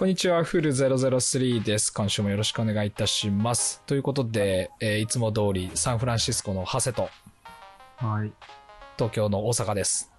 [0.00, 1.92] こんにちは、フル003です。
[1.92, 3.82] 今週もよろしくお願いいたします。
[3.84, 7.10] ということで、えーいつも通りサンフランシスコのハセと
[7.98, 8.32] はい。
[8.96, 10.10] 東京の大阪です。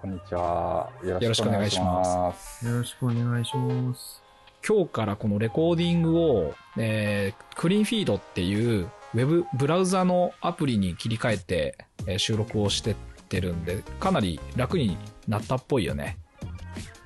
[0.00, 0.90] こんにちは。
[1.04, 4.20] よよろしくお願いしますよろしくお願いします。
[4.66, 11.78] 今日からこのレコーディングを、えークリーンフィードっていうウェブブラウザのアプリに切り替えて、
[12.08, 12.94] えー収録をしてっ
[13.28, 14.96] てるんで、かなり楽に
[15.28, 16.18] なったっぽいよね。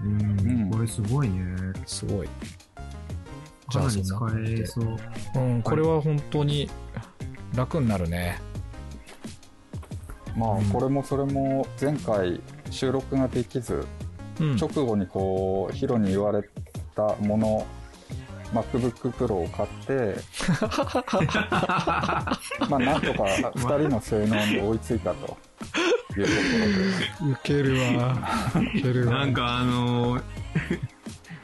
[0.00, 0.24] うん、う
[0.65, 1.56] んこれすごいね。
[1.84, 2.28] すごい。
[3.68, 4.96] じでえそう。
[5.34, 6.70] うん、これは本当に
[7.54, 8.38] 楽になるね。
[10.36, 13.86] まあ、うんこれもそれも前回収録ができず、
[14.40, 14.56] うん。
[14.56, 16.42] 直後にこう、ヒロに言われ
[16.94, 17.66] たもの、
[18.52, 20.16] MacBook Pro を買って、
[22.70, 25.36] まあ、なんとか2人の性能に追いついたと
[27.22, 28.16] ウケるわ。
[28.56, 29.14] ウケるわ。
[29.20, 30.22] なんかあのー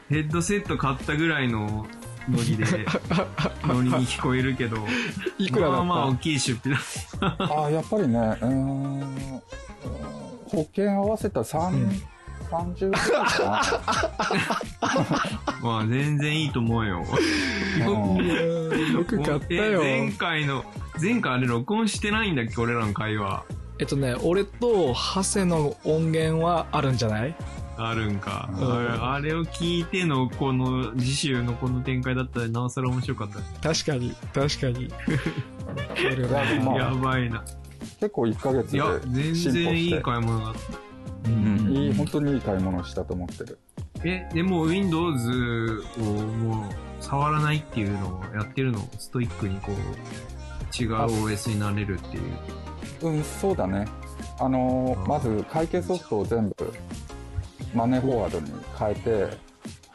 [0.09, 1.87] ヘッドセット買ったぐらいの
[2.29, 2.65] ノリで、
[3.65, 4.77] ノリに聞こえるけど、
[5.39, 6.79] いくらだった、まあまあ大きい出費だ。
[7.45, 9.41] ああ、やっぱりね、うーん、
[10.49, 12.01] 保険合わせたら3、うん
[12.51, 13.81] 30ぐらいか
[15.63, 17.03] まあ全然いいと思うよ。
[17.79, 17.87] な。
[17.87, 19.81] うんよく買ったえよ。
[19.81, 20.63] 前回の、
[21.01, 22.61] 前回あれ録音してないんだっけ？
[22.61, 23.43] 俺らの会話。
[23.83, 27.35] えっとね、俺とハセの音源はあるんじゃない？
[27.75, 28.49] あるんか。
[28.57, 33.73] うんあれあれを聞いてのこの次週のこの展開だったらなおさら面白かった。
[33.73, 34.85] 確かに、確かに。
[35.99, 37.43] いやでもまあやばいな。
[37.99, 41.29] 結構1ヶ月いや、で全然いい買い物だった。
[41.29, 43.59] うんいい、本当にいい買い物をしたと思ってる。
[44.05, 46.73] え、でも Windows をもう
[47.03, 48.79] 触らないっていうのをやってるの？
[48.97, 52.23] ストイックにこう、違うあ OS になれるっていう。
[53.03, 53.85] うん、そうだね。
[54.39, 56.73] あのーうんまず会計ソフトを全部
[57.73, 59.37] マネーフォワードに変えて、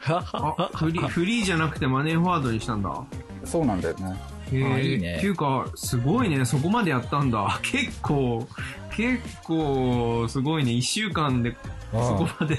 [0.05, 3.03] あ、フリー、 フリーじゃなくてマネーフォワードにしたんだ。
[3.45, 4.15] そうなんだよね。
[4.51, 7.59] へあいいねっていうか、すごいね、そこまでやったんだ。
[7.63, 8.47] 結構、
[8.95, 11.55] 結構、すごいね、一週間で
[11.91, 12.55] そこまで、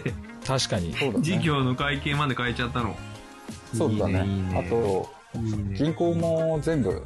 [0.46, 0.94] 確かに。
[0.94, 1.24] そうだね。
[1.24, 2.96] 事業の会計まで変えちゃったの。
[3.74, 4.24] そうだね。
[4.24, 5.76] いいねあと、いいね。
[5.76, 7.04] 銀行も全部、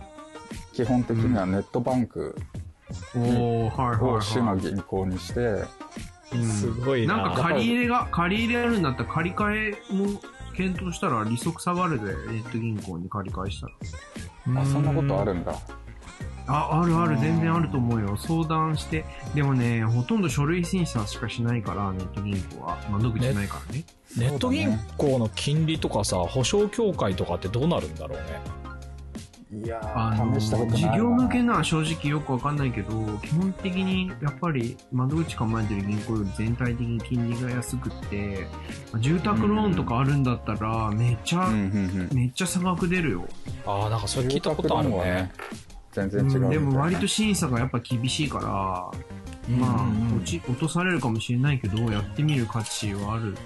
[0.73, 2.37] 基本的にはネットバンク
[3.15, 4.61] おー、はいはいを主のはい。
[4.61, 7.17] 銀行にして、うんすごいな。
[7.19, 10.21] なんか借り入れが、借り入れあるんだったら借り換えも
[10.57, 14.61] 検討したら利息下がるで、ネット銀行に借り換えしたら。
[14.63, 15.55] あ、そんなことあるんだ。
[16.47, 18.17] あ、あるある、うん全然あると思うよ。
[18.17, 19.05] 相談して。
[19.35, 22.79] でもね、ほとんど書類審査しかしないから、ネット銀行は。
[22.91, 23.85] 窓口ないからね。
[24.17, 28.64] ネット銀行の金利とかさ、保証協会とかってどうなるんだろうね。
[29.63, 30.93] いやあの、ー、試したことないな。
[30.93, 38.47] 事業向けなら正直よくわかんないけど、基本的にやっぱり窓口構えてる銀行より全体的に金利が安くって、
[38.93, 42.17] まあ住宅ローンとかあるんだったら、めっちゃ、うんうんうん。
[42.17, 43.25] めっちゃ差額出るよ。
[43.67, 45.31] ああ、なんかそれ聞いたことあるね。
[45.93, 46.49] 全然違うみたいな。
[46.51, 48.45] でも割と審査がやっぱ厳しいから、
[49.57, 53.37] まあ、うん落ち、落とされるかもしれないけど、やってみる価値はある。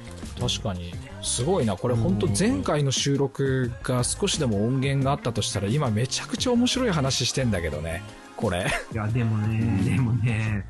[0.40, 0.94] 確かに。
[1.28, 1.76] すごいな。
[1.76, 8.02] これ本当前回の収録が少しでも音源があったとしたら、今めちゃくちゃ面白い話してんだけどね。
[8.36, 8.66] これ。
[8.92, 10.64] いや、でもね、うんでもね、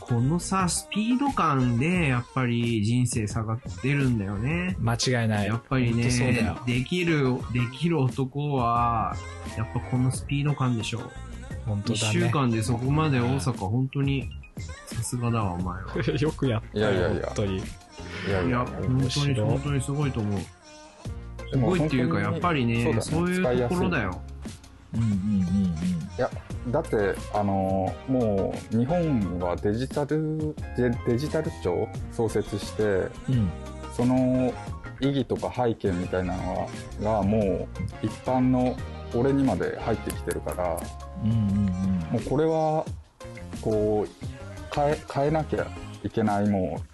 [0.00, 4.76] このさ、スピード感で、やっぱり人生差が出るんだよね。
[4.78, 5.46] 間違いない。
[5.46, 9.16] やっぱり本当そうだねよ、できる、できる男は、
[9.56, 11.10] やっぱこのスピード感でしょ。
[11.64, 12.18] 本当だね。
[12.18, 14.28] 一週間でそこまで大阪、本当に、
[14.86, 15.94] さすがだわ、お前は。
[16.20, 16.90] よくやったよ。
[16.90, 17.62] いやいやいや本当に。
[18.26, 20.40] いやいいや、や、本当に、本当にすごいと思う。
[21.50, 24.20] すごいっていうか、やっぱりね、そそうねいうところだよ。
[24.94, 25.74] うんうんうん
[26.16, 26.30] いや、
[26.70, 33.08] だって、あのーもう、日本はデジタル、デデジタル庁創設して、うん。
[33.30, 33.50] うん。
[33.92, 34.52] その
[35.00, 36.68] 意義とか背景みたいなの
[37.00, 37.68] が、がもう、
[38.06, 38.76] 一般の
[39.14, 40.80] 俺にまで入ってきてるから、
[41.24, 41.42] うんうんうん。
[42.12, 42.84] もうこれは、
[43.60, 44.26] こう、
[44.74, 45.66] 変え、変えなきゃ
[46.04, 46.80] いけない、も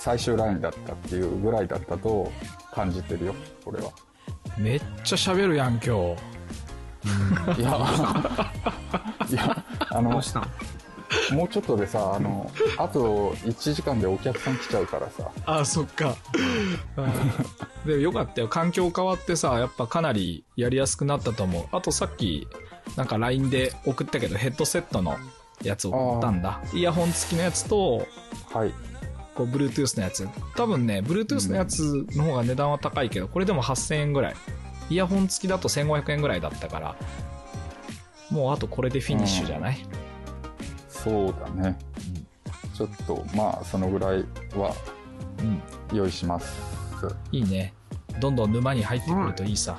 [0.00, 2.32] 最終ラインだったっていうぐらいだったと
[2.72, 3.34] 感じてるよ、
[3.66, 3.90] 俺は。
[4.56, 5.90] めっちゃ喋るやん、今日。
[7.60, 7.76] いや、
[9.28, 10.48] いや、あのどう、したん？
[11.36, 15.30] もうちょっとでさ、あの、あと1時間でお客さん来ちゃうからさ。
[15.44, 16.14] あ、そっか。
[17.84, 18.48] でもよかったよ。
[18.48, 21.64] 環境変わってさ、やっぱかなりやりやすくなったと思う。
[21.72, 22.48] あとさっき、
[22.96, 25.18] なんか LINE で送ったけど、ヘッドセットの
[25.62, 26.58] やつを送ったんだ。
[26.72, 28.06] イヤホン付きのやつと、
[28.52, 28.72] はい。
[29.34, 30.28] こう、Bluetooth のやつ。
[30.56, 34.36] 多分ね、Bluetooth のやつの方が値段は高いけど、これでも8000円ぐらい。
[34.90, 36.96] イヤホン付きだと1500円ぐらいだったから、
[38.30, 39.78] もうあとこれでフィニッシュじゃない、
[40.88, 41.78] そうだね。
[42.74, 44.24] ちょっと、まあ、そのぐらい
[44.56, 44.74] は
[45.40, 46.58] うん、用意します。
[47.32, 47.72] いいね。
[48.20, 49.78] どんどん沼に入ってくるといいさ。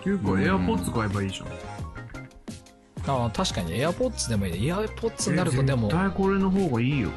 [0.00, 0.20] っていうア
[0.58, 1.46] ポッツ買えばいいじゃん。
[3.06, 4.74] ああ、確かに AirPods でもいいね。
[4.74, 7.10] AirPods になるとでも絶、対これの方がいいよ。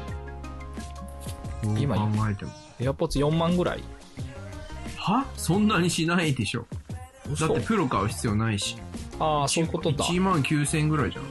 [1.78, 2.52] 今考えても。
[2.80, 3.82] AirPods4 万ぐらい
[4.98, 5.26] は？
[5.36, 6.66] そんなにしないでしょ。
[7.40, 8.76] だってプロ買う必要ないし。
[9.18, 10.04] ああ、そういうことだ。
[10.04, 11.24] 1万9000円ぐらいじゃん。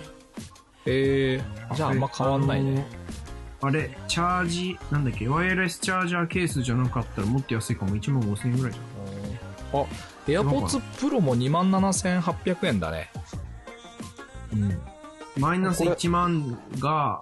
[0.85, 2.85] えー、じゃああんま変わんないね。
[3.61, 7.95] あれ、チャージ、なんだっけ、ワイヤレスチャージャーケースじゃなかったらもっと安いかも。
[7.95, 9.81] 1万5000円ぐらいじゃん。
[9.81, 9.85] あ、
[10.27, 13.09] AirPods Pro も27,800円だね。
[14.51, 14.81] うん。
[15.37, 17.21] マイナスこれ1万が、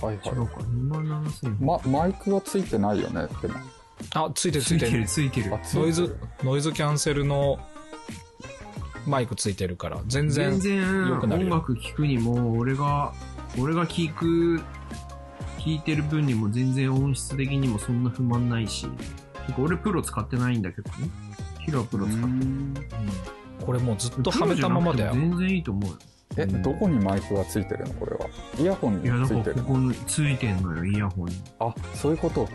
[0.00, 1.58] はいはい違うか、2万7000円。
[1.60, 3.54] ま、マイクはついてないよねでも
[4.14, 5.40] あ、ついてるついてるついてる、。
[5.40, 5.58] ついてるあ。
[5.58, 7.58] ついてるノイズ、ノイズキャンセルの
[9.06, 13.12] マイクついてるから、全然全然良くなるよ音楽聴くにも、俺が、
[13.58, 14.60] 俺が聴く、
[15.58, 18.86] 聴いてる分にも全然音質的にもそんな不満ないし、
[19.46, 21.08] てか俺プロ使ってないんだけどね。
[21.64, 22.30] ヒロはプロ使ってる。
[22.30, 22.74] うん
[23.64, 25.12] これもうずっとはめたままだよ。
[25.14, 25.96] 全然いいと思うよ。
[26.36, 26.62] え、うん。
[26.62, 28.26] どこにマイクがついてるのこれは？
[28.58, 31.36] イヤホンにいや、だついてるからここについてんのよ、イヤホンに。
[31.60, 32.48] あそういうこと。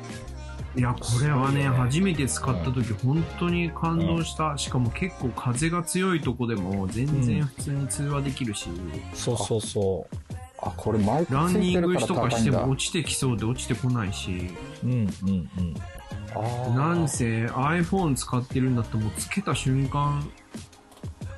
[0.75, 4.55] いや、これはね、初めて使った時、本当に感動した。
[4.55, 8.69] しかも結構風が強いとこでも全然普通に通話できるし、
[9.15, 10.07] そうそうそ
[10.61, 14.49] あこれマイクランついてるからニングとか高いんだしても落ちてきそうで落ちてこないし、
[14.83, 14.87] う。
[14.87, 15.75] うんうんうん。
[16.35, 16.73] あー。
[16.75, 20.29] なんせ iPhone 使ってるんだったらもうつけた瞬間、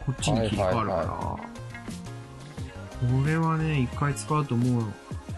[0.06, 1.48] こっちに切り替わるから、はいこ
[3.26, 4.84] れはね、一回使うともう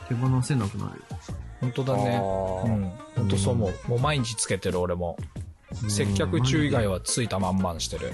[0.08, 1.06] 手放せなくなるよ。
[1.62, 2.16] 本当だね。
[2.16, 2.92] あうーん。
[3.16, 3.90] 本当そう思う。
[3.90, 5.18] もう毎日つけてる俺も。
[5.88, 8.14] 接客中以外はついたまんまにしてる。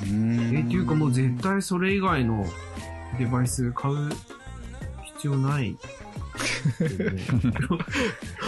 [0.00, 2.44] うーんえ、っていうかもう絶対それ以外の
[3.18, 4.08] デバイス買う
[5.14, 5.76] 必要ない。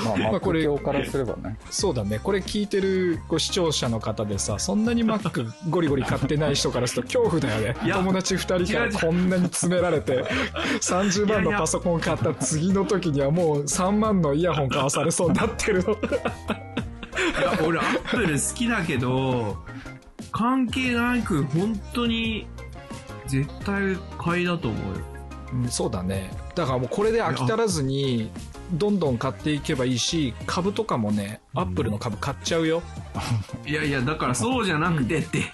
[0.04, 2.18] まあまあまあこれからすればねそうだね。
[2.18, 7.92] これ聞いてるご視聴者の方でさ、そんなに Mac ゴリゴリ買ってない人からすると恐怖だよね。
[7.92, 10.24] 友達二人からこんなに詰められて、
[10.80, 15.92] 30万のパソコン買った次の時にはもう3万のイヤホン買わされそうになってるの。
[15.92, 15.96] い
[17.42, 19.56] や、俺アップル好きだけど、
[20.32, 22.46] 関係なく本当に
[23.26, 25.04] 絶対買いだと思うよ。
[25.52, 26.30] うん、そうだね。
[26.54, 28.30] だからもうこれで飽き足らずに、
[28.72, 32.82] どんどん買っていけばいいし、株とかもね、アップルの株買っちゃうよ。
[33.66, 35.44] いやいや、だからそうじゃなくてって。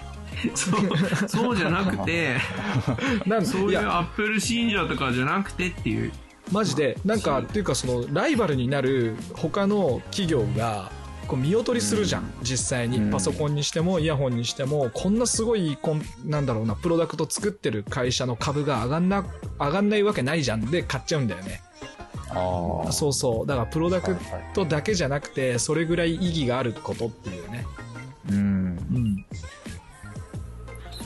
[0.54, 2.36] そう、そうじゃなくて、
[3.26, 6.12] なんそういうアップル信者とかじゃなくてっていう。
[6.52, 10.92] マジで、なんか、っていうかその、ライバルになる他の企業が、
[11.26, 13.10] こう見劣りするじゃん、実際に、うん。
[13.10, 19.24] パソコンにしてもイヤホンにしてもこんなすごいこんなんだろうなプロダクト作ってる会社の株が上がんな
[19.58, 20.66] 上がんないわけないじゃん。
[20.66, 21.60] で買っちゃうんだよね。
[22.30, 23.46] ああそうそう。
[23.46, 24.16] だからプロダク
[24.54, 27.66] トだけじゃなくてそれぐらい意義があることっていうね。
[28.30, 28.36] うん。
[28.36, 29.26] うん。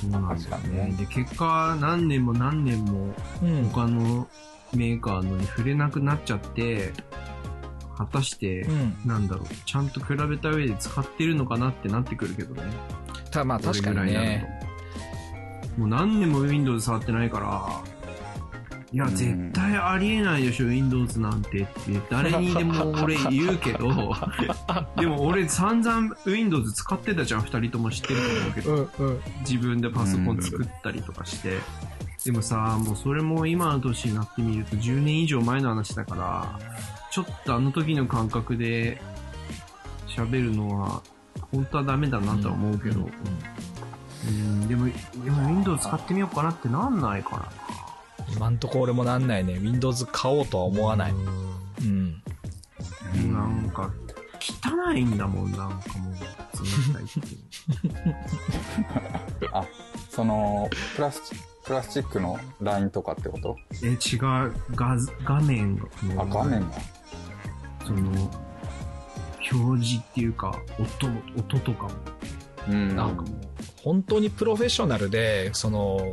[0.01, 0.95] そうなんだよ確かにねね。
[0.99, 3.69] で、結果、何年も何年もうん。
[3.71, 4.29] 他の
[4.75, 6.93] メーカーのに触れなくなっちゃって、
[8.01, 12.63] 果たして、うんなんだろう、ちゃんと比べた上で使ってるのかなってなってくるけどね。
[13.31, 14.61] たまあ確かにね
[15.75, 15.81] と。
[15.81, 17.83] もう何年も Windows 触ってないから、
[18.93, 21.69] いや、うん絶対ありえないでしょ、Windows なんてって、
[22.11, 24.15] 誰にでも俺言うけど、
[24.97, 29.05] でも俺散々 Windows 使ってたじゃん、二人とも知ってると思うけど。
[29.05, 31.59] うんうん自分でパソコン作ったりとかして。
[32.25, 36.59] でもさ、もうそれも今の年になってみると10年以上前の話だから、
[37.11, 39.01] ちょっとあの時の感覚で
[40.09, 41.03] 喋るのは、
[41.53, 43.09] 本当はダメだなとは思うけど、
[44.29, 44.87] うん、でも、
[45.25, 47.51] でも Windows 使ってみようかなってなんないか
[48.33, 49.55] 今んとこ俺もなんないね。
[49.55, 51.13] Windows 買おうとは思わない。
[51.13, 51.19] な。
[51.19, 52.23] うん。
[53.15, 53.33] うん。
[53.33, 53.91] なんか、
[54.39, 57.39] 汚いんだもん、なんかもう、冷たいってい
[59.45, 59.51] う。
[59.53, 59.65] あ
[60.11, 63.57] そのプラスチプラスチックのラインとかってこと？
[63.83, 65.89] え、違う、画図画面の、
[66.19, 66.77] あ画面が
[67.87, 68.11] その、
[69.53, 71.91] 表示っていうか、音も、音とかも。
[72.69, 73.35] うんなんかもう
[73.83, 76.13] 本当にプロフェッショナルでその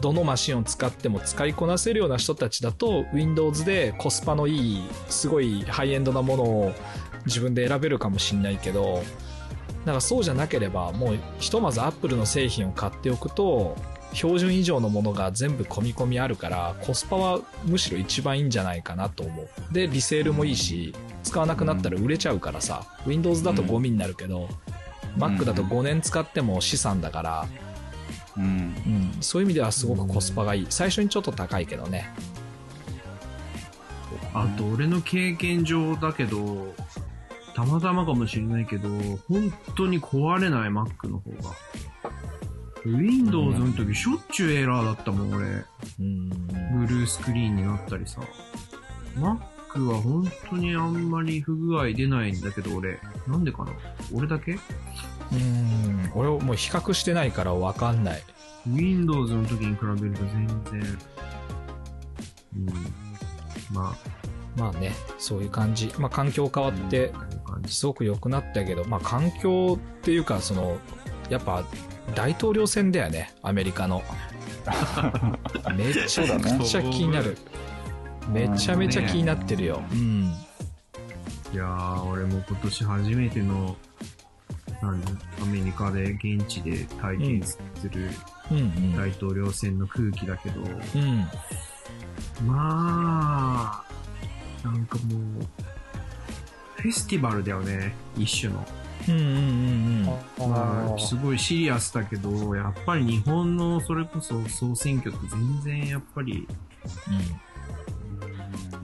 [0.00, 6.72] どのマシンを使っても使いこなせるような人たちだと Windows でコスパのいいすごいハイエンドなものを
[7.26, 9.02] 自分で選べるかもしれないけど
[9.84, 13.76] なんかそうじゃなければもうひとまず Apple の製品を買っておくと
[14.14, 19.48] 標準以上のものが全部込み込みあるからコスパはむしろ一番いいんじゃないかなと思う。
[19.72, 24.48] でリセールもいいし使わなくなったら売れちゃうからさ Windows だとゴミになるけど、
[25.16, 27.48] Mac だと5年使っても資産だから、
[28.36, 28.44] うん。
[28.44, 30.66] うん、そういう意味ではすごくコスパがいい。
[30.70, 32.10] 最初にちょっと高いけどね。
[34.32, 36.74] あと、俺の経験上だけど、
[37.54, 38.88] たまたまかもしれないけど、
[39.28, 41.54] 本当に壊れない Mac の方が。
[42.84, 45.46] Windows の時しょっちゅうエラーだったもん、俺。
[46.00, 46.28] うん。
[46.28, 48.20] ブルースクリーンになったりさ。
[49.16, 52.98] Mac は本当にあんまり不具合出ないんだけど、俺。
[53.26, 53.72] なんでかな？
[54.12, 54.52] 俺だけ？
[54.52, 54.56] う
[55.36, 56.10] ん。
[56.14, 58.22] 俺もう比較してないからわかんない。
[58.66, 60.98] Windows の時に比べると全然。
[62.56, 62.66] うん。
[63.72, 63.96] ま
[64.56, 65.92] まあね、そういう感じ。
[65.98, 67.12] まあ環境変わあ、って。
[67.66, 70.76] すごく良くなったけど、まあ環境っていうか、その、
[71.28, 71.64] やっぱ
[72.14, 74.02] 大統領選だよね、アメリカの。
[75.76, 77.36] めちゃくちゃ気になる。
[78.28, 79.82] めちゃめちゃ気になってるよ。
[79.92, 80.34] うん。
[81.52, 83.76] いやー、俺も今年初めての、
[84.82, 85.00] 何
[85.42, 87.58] アメリカで現地で体験す
[87.90, 88.10] る。
[88.96, 91.26] 大統領選の空気だけど、うん。
[92.46, 98.66] まあ、なんかもう、フェスティバルだよね、一種の。
[99.08, 100.04] うんうんうん
[100.50, 106.46] まあ、すごいシリアスだけど、やっぱり日本のそれこそ総選挙って全然やっぱり、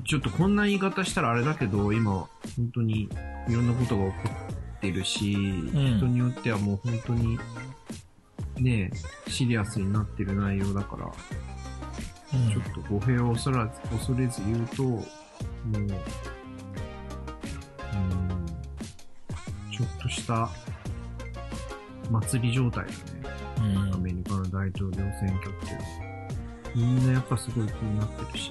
[0.04, 2.28] ちょっとこんな言い方したらあれだけど、今、本
[2.74, 3.08] 当に
[3.48, 4.30] いろんなことが起こ
[4.76, 5.98] ってるし、ん。
[5.98, 7.38] 人によってはもう本当に、
[8.56, 8.90] ね
[9.28, 11.06] シリアスになってる内容だから、
[12.34, 12.50] うん。
[12.50, 15.04] ちょっと語弊を恐らず恐れず言うと、もう、
[19.80, 20.50] ちょっとした
[22.10, 22.96] 祭り状態だね。
[23.60, 26.20] うんアメリカの大統領選挙っていうのは。
[26.74, 28.50] みんなやっぱすごい気になってるし。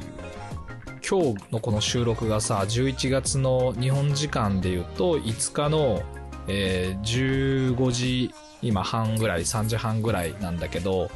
[1.07, 6.01] 今日のこの収録がさ、11月の日本時間で言うと、5日の、
[6.47, 11.11] えー15時、今半ぐらい、3時半ぐらいなんだけど、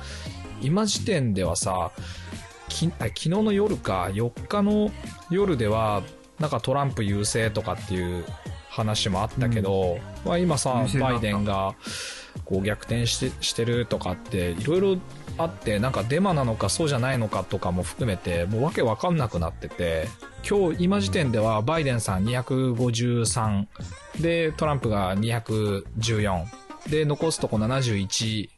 [0.61, 1.91] 今時点ではさ、
[2.69, 4.91] きあ昨日の夜か、4日の
[5.29, 6.03] 夜では、
[6.39, 8.25] なんかトランプ優勢とかっていう
[8.73, 11.75] 話もあったけど、まあ今さバイデンが
[12.43, 14.97] こう逆転してしてるとかって、いろいろ
[15.37, 20.07] あって、なんかデマなのかそうじゃないのかとかも含めて、もうわけわかんなくなってて、
[20.47, 23.65] 今日、今時点ではバイデンさん253、
[24.21, 26.45] で、トランプが214、
[26.89, 28.49] で、残すとこ71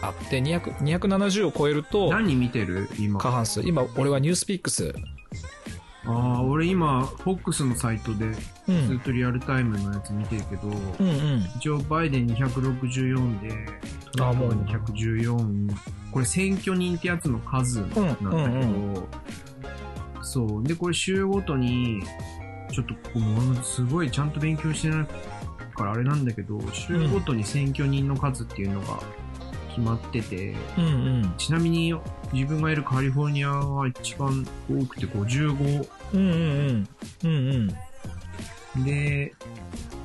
[0.00, 2.88] あって、200 270を超えると、何見てる？
[2.98, 3.20] 今。
[3.20, 3.60] 過半数。
[3.62, 4.94] 今、俺はニュースピックス。
[6.06, 8.26] ああ、俺今、FOX のサイトで
[8.68, 8.88] うん。
[8.88, 11.44] ずっとリアルタイムのやつ見てるけど、うんうん。
[11.56, 13.48] 一応バイデン264で、
[14.12, 15.70] トランプが214。
[16.10, 19.04] これ選挙人ってやつの数なんだけど、うんうん
[20.22, 20.64] そう。
[20.64, 22.02] で、これ週ごとに、
[22.72, 25.06] ちょっとこう、ものすごいちゃんと勉強してない
[25.74, 29.00] からあれなんだけど、週ごとに選挙人の数っていうのが
[29.74, 30.88] 決まってて、うんう
[31.26, 31.34] ん。
[31.36, 31.94] ちなみに
[32.32, 36.88] 自分がいるカリフォルニアは一番多くて55うんうんうん。
[37.24, 37.68] うん
[38.76, 38.84] うん。
[38.84, 39.34] で、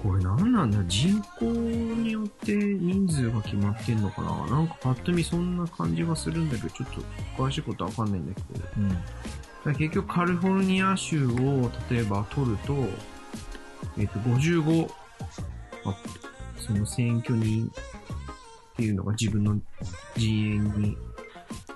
[0.02, 0.84] これ何なんだ？
[0.88, 4.48] 人口によって人数が決まってんのかな？
[4.48, 7.02] なんかパッと見そんな感じがするんだけど、ちょっと
[7.44, 8.66] 詳しいことはわかんないんだけど。
[9.68, 9.76] うん。
[9.76, 12.76] 結局カリフォルニア州を例えば取ると、
[13.98, 14.90] えっ、と、55、
[15.86, 15.96] あ
[16.58, 17.70] その選挙人
[18.80, 19.60] っていうのが自分の
[20.16, 20.98] 陣営に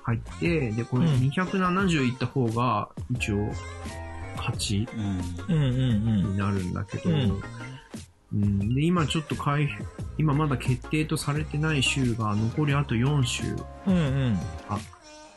[0.04, 3.52] 入って、で、これうん270いった方が一応
[4.38, 4.88] 勝ち
[5.50, 9.70] になるんだけど、で、今ちょっと回避
[10.18, 13.44] 今まだ決定とされてない州が残りあと4州。
[13.86, 13.94] うん。
[13.94, 14.40] うんうん。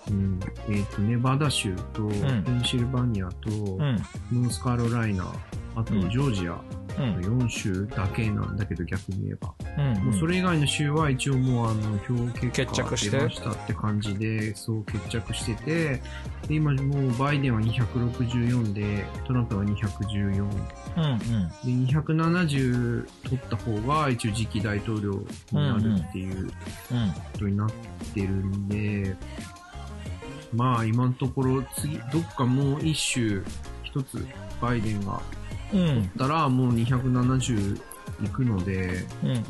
[0.08, 2.10] うん、えっ、と、ネバダ州と、ん
[2.44, 3.96] ペンシルバニアと、うん。
[4.32, 5.26] ノースカロライナ、
[5.74, 6.58] あとうんジョージアうん。
[6.58, 9.52] の4州だけなんだけど、逆に言えば。
[9.78, 10.04] うん。
[10.04, 16.02] もうそれ以外の州は一応もうあの、票結決果着して出ましたって感じで、そう決着してて、
[16.48, 20.42] で今もうバイデンは264で、トランプは214。
[20.42, 21.14] うんう
[21.74, 21.86] ん。
[21.86, 25.12] で、270取った方が一応次期大統領
[25.52, 26.48] になるっていううん。
[26.48, 27.70] ことになっ
[28.14, 29.16] てるんで、
[30.54, 33.42] まあ今のところ次、どっかもう一州
[33.82, 34.26] 一つ
[34.60, 35.20] バイデンが
[35.72, 36.10] うん。
[36.18, 37.80] たらもう270
[38.24, 39.36] いくので、うんうん。
[39.36, 39.42] ん、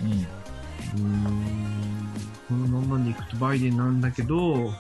[2.49, 4.73] このままでいくとバイデンなんだけど、うん。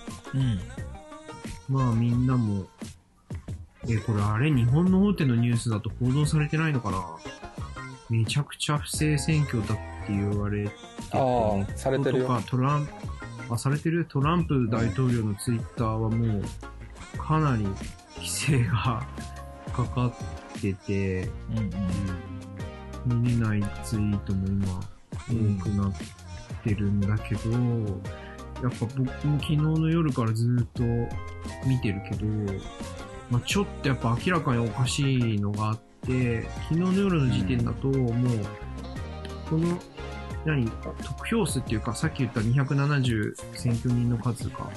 [1.68, 2.64] まあみんなも、
[3.88, 7.04] え、これあれ日本の大手のニュースだと報道されてないのかな？
[8.08, 9.76] めちゃくちゃ不正選挙だっ
[10.06, 10.76] て言われてて、
[11.12, 12.92] ああされてるよとかトランプ、
[13.54, 14.06] あ、されてる？
[14.08, 16.42] トランプ大統領のツイッターはもう、
[17.18, 17.64] かなり
[18.16, 19.04] 規制が
[19.72, 20.14] かかっ
[20.60, 23.22] てて、うんうん。
[23.22, 24.80] 見れないツイートも今
[25.28, 25.92] 多くなっ
[26.64, 27.50] てるんだけど、
[28.62, 30.82] やっぱ僕も昨日の夜からずっと
[31.66, 32.26] 見てるけど、
[33.30, 38.38] まあ、ちょっとやっぱ明らかにおかしいのがあって、昨日の夜の時点だと、もう、
[39.50, 39.78] この、
[40.44, 44.70] 何、得票数っていうか、さっき言った270選挙人の数が、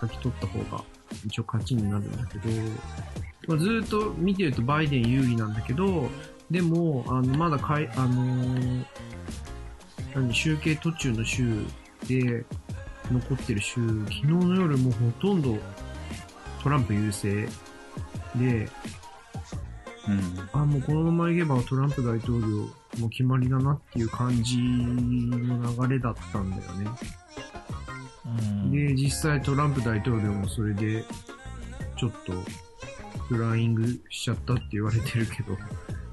[0.00, 0.82] 先取った方が、
[1.26, 2.48] 一応勝ちになるんだけど、
[3.48, 6.08] まあ、ずーっと見てるとバイデン有利なんだけど、
[6.50, 8.84] でも、あの、まだかい、あのー
[10.14, 11.64] 何、集計途中の州
[12.06, 12.44] で、
[13.10, 15.58] 残ってる州、昨日の夜もうほとんど
[16.62, 17.48] トランプ優勢
[18.36, 18.68] で、
[20.08, 20.48] うん。
[20.52, 22.68] あ、もうこのままいけばトランプ大統領
[23.00, 26.90] も決まりだなっていう感じの流れだったんだよね。
[28.24, 31.04] うんで、実際トランプ大統領もそれで、
[31.96, 32.32] ちょっと、
[33.32, 35.56] フライングしちゃったって言われてるけど、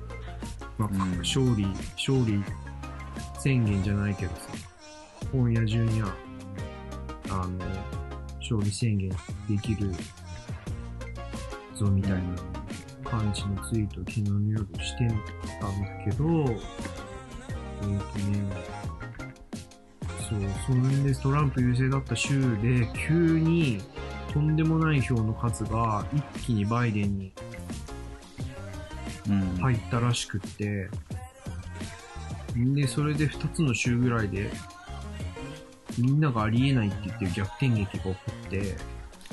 [0.79, 1.17] まあ、うん。
[1.17, 1.65] 勝利、
[1.97, 2.41] 勝利
[3.37, 4.41] 宣言じゃないけどさ、
[5.33, 6.13] 今夜中には、
[7.29, 7.65] あの、
[8.39, 9.09] 勝利宣言
[9.49, 9.91] できる
[11.75, 12.19] ぞみたいな
[13.03, 15.07] 感じのツイートを昨日の夜して
[15.59, 18.79] たんだけど、えっ、とね、
[20.29, 23.81] そう、それでトランプ優勢だった州で、急に
[24.31, 27.31] とんでもない票の数が一気にバイデンに
[29.29, 29.57] うん。
[29.57, 30.89] 入ったらしくって、
[32.55, 34.49] で、それで二つの州ぐらいで、
[35.97, 38.15] みんながありえないって言ってる逆転劇が起こ
[38.47, 38.75] って、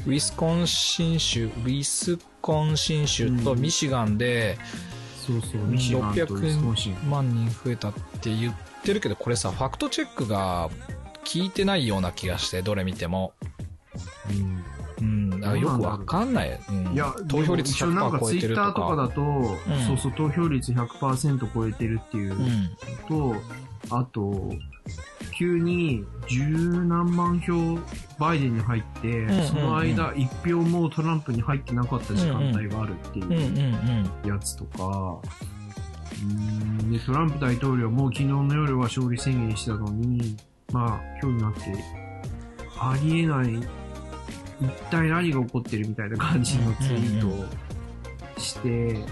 [0.07, 4.59] ウィスコンシン州、ウィスコンシン州とミシガンで
[5.27, 7.11] そうそう、ミシガンとウィスコンシン。
[7.11, 10.75] 万人増えたって言ってるけど、これさ、ファクトチェックが効
[11.35, 13.33] いてないような気がして、どれ見ても。
[14.31, 14.65] うん
[15.47, 16.61] からよくわかんない。
[16.69, 18.73] うん、いや、投票率でも一応なん100%超えかツイッてるとか。
[18.73, 22.71] ターとかだと、そうそう、投票率100%超えてるっていううん。
[23.09, 23.37] と、
[23.91, 24.53] あと、
[25.37, 26.47] 急に十
[26.85, 27.79] 何万票
[28.19, 35.21] バイデンに入って、んうんその間一票もトランプに入ってなかった時間帯があるってうんうんいうやつとか、
[36.23, 36.91] うん。
[36.91, 40.37] で、トランプ大統領も昨日の夜は勝利宣言してたのに、
[40.73, 41.61] まあ今日になって、
[42.79, 43.61] ありえない、
[44.61, 47.47] 一体何が起こってるみたいな感じのツイートを
[48.39, 49.05] して、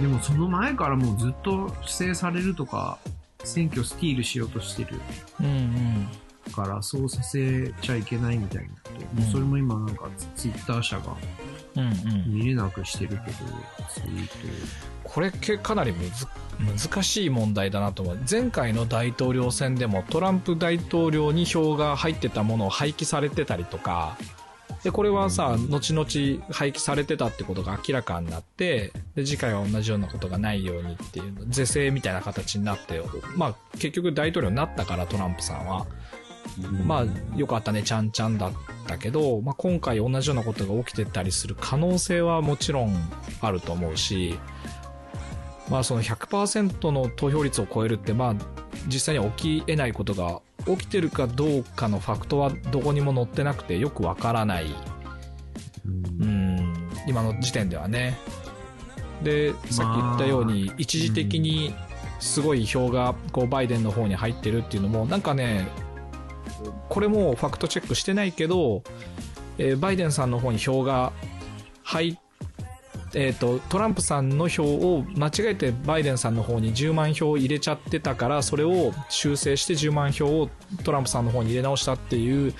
[0.00, 2.98] でもその前からもうずっと不正されるとか、
[3.44, 5.00] 選挙スティールしようとしてる
[5.40, 5.46] うん。
[5.46, 6.08] うん
[6.52, 9.20] から、そうさせちゃいけないみたいなこと。
[9.20, 11.16] もうそれも今なんかツイッター社が
[11.76, 11.84] うん。
[11.84, 12.34] うんうん。
[12.34, 13.22] 見れなくしてるけど、
[13.88, 14.34] ツイート。
[15.04, 16.26] これけかなりむず
[16.58, 18.18] 難しい問題だなと思う。
[18.28, 24.16] 前回の大統領選でもトランプ大統領に票が入ってたものを廃棄されてたりとか、
[24.82, 33.02] で、これはさ、後々廃棄されてたってことが明らかになって、で、次回は同じようなことがないようにっていう、是正みたいな形になって、
[33.36, 35.86] まあ、結局大統領になったから、トランプさんは。
[36.84, 38.52] まあ、よかったね、ちゃんちゃんだっ
[38.86, 42.96] たけど、まあ、今回同じようなことが起きてたりする可能性はもちろん
[43.40, 44.38] あると思うし、
[45.68, 48.34] まあ、その100%の投票率を超えるって、まあ、
[48.86, 54.66] 実際に起き得ないことが起きてるかどうかのファクトはどこにも載ってなくてよくわからない。
[55.84, 56.74] うんうん、
[57.06, 58.18] 今の時点ではね。
[59.22, 61.74] で、さっき言ったように、一時的に
[62.18, 65.68] すごい票がこうバイデンの方に入ってるっていうのも、なんかね、
[66.88, 68.82] これもファクトチェックしてないけど、
[69.58, 71.12] えーバイデンさんの方に票が
[71.82, 72.18] 入っ
[73.18, 80.50] えー、とトランプさんの票を間違えてバイデンさんの方に10万票入れちゃってたからそれを修正して10万票を
[80.84, 82.52] トランプさんの方に入れ直したっていう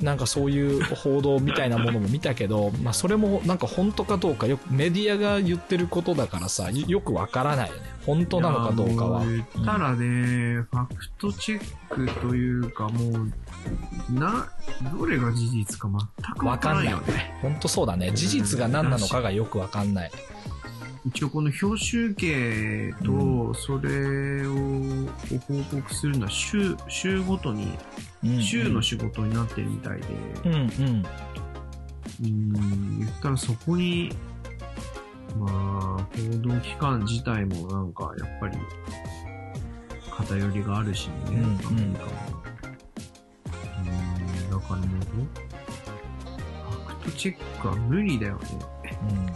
[0.00, 9.24] なんかそういう報道みたいなものも見たけど、 まあ、それもなんか本当かどうかよくメディアが言ってることだからさよよくわからないよね本当なのかどうかは。
[9.24, 14.48] いやもう言ったらね、ファクトチェックというかもう、な、
[14.96, 17.38] どれが事実か全くわからないよね。
[17.42, 20.12] 本当そうだね事実が何なのかがよくわかんない。
[21.06, 24.52] 一応この表集計と、それを
[25.46, 27.78] 報告するのは週、週ごとに、
[28.24, 30.06] うん週の仕事になってるみたいで、
[30.46, 31.06] うんうん。
[32.24, 34.10] うん、言ったらそこに、
[35.38, 36.06] まあ、報
[36.38, 38.58] 道機関自体もなんか、やっぱり、
[40.10, 41.42] 偏りがあるしね、うんうん。
[41.44, 42.10] アメリカも。
[43.78, 44.88] うん、だからもう、
[46.84, 48.75] ファクトチェックは無理だよね。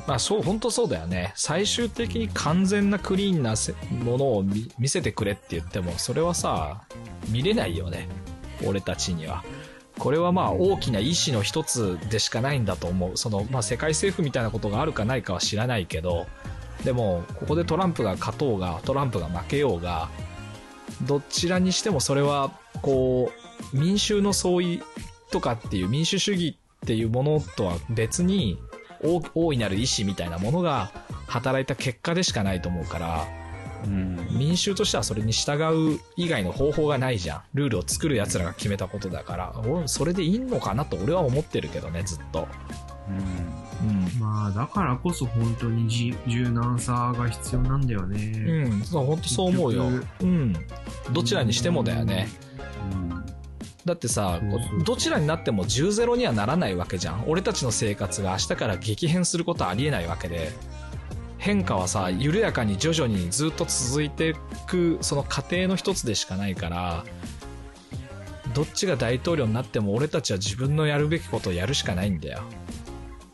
[0.07, 1.33] まあそう、本当そうだよね。
[1.37, 3.55] 最終的に完全なクリーンな
[4.05, 6.83] ものを見見せてくれって言っても、それはさ、
[7.29, 8.09] 見れないよね。
[8.67, 9.45] 俺たちには。
[9.99, 13.17] これはまあ大きな意思の一つでしかないんだと思う。
[13.17, 16.27] その、まあ世界政府みたいなことがあるかないかは知らないけど、
[16.85, 20.09] でも、ここでトランプが勝とうが、トランプが負けようが、
[21.03, 22.51] どちらにしてもそれは、
[22.83, 23.31] こ
[23.75, 24.83] う、民衆の相違
[25.31, 28.59] とかっていう民主主義っていうものとは別に、
[29.03, 30.91] 大大いなる意志みたいなものが
[31.27, 33.27] 働いた結果でしかないと思うから、
[33.85, 34.29] うん。
[34.33, 35.63] 民衆としてはそれに従
[35.95, 37.43] う以外の方法がないじゃん。
[37.55, 42.49] ルールを作る奴らが決めたことだから、俺それでいいのかなと俺は思ってるけどね、ずっと。
[43.09, 44.21] うん。
[44.21, 48.33] まあ、だからこそ本当にじ柔軟さが必要なんだよね。
[48.69, 50.07] うん、そう、本当そう思うよ結。
[50.21, 50.53] うん。
[51.13, 52.29] どちらにしてもだよね。
[52.93, 53.20] うん。
[53.85, 54.41] だってさ
[54.85, 57.25] どちらになっても10ゼロにはならないわけじゃん。
[57.27, 60.53] 俺たちの生活が明日から激変することはありえないわけで。
[61.39, 64.35] 変化はさ緩やかに徐々にずっと続いてい
[64.67, 67.03] くその過程の一つでしかないから
[68.53, 72.43] どっちが大統領になっても俺たちは自分のやるべきことをやるしかないんだよ。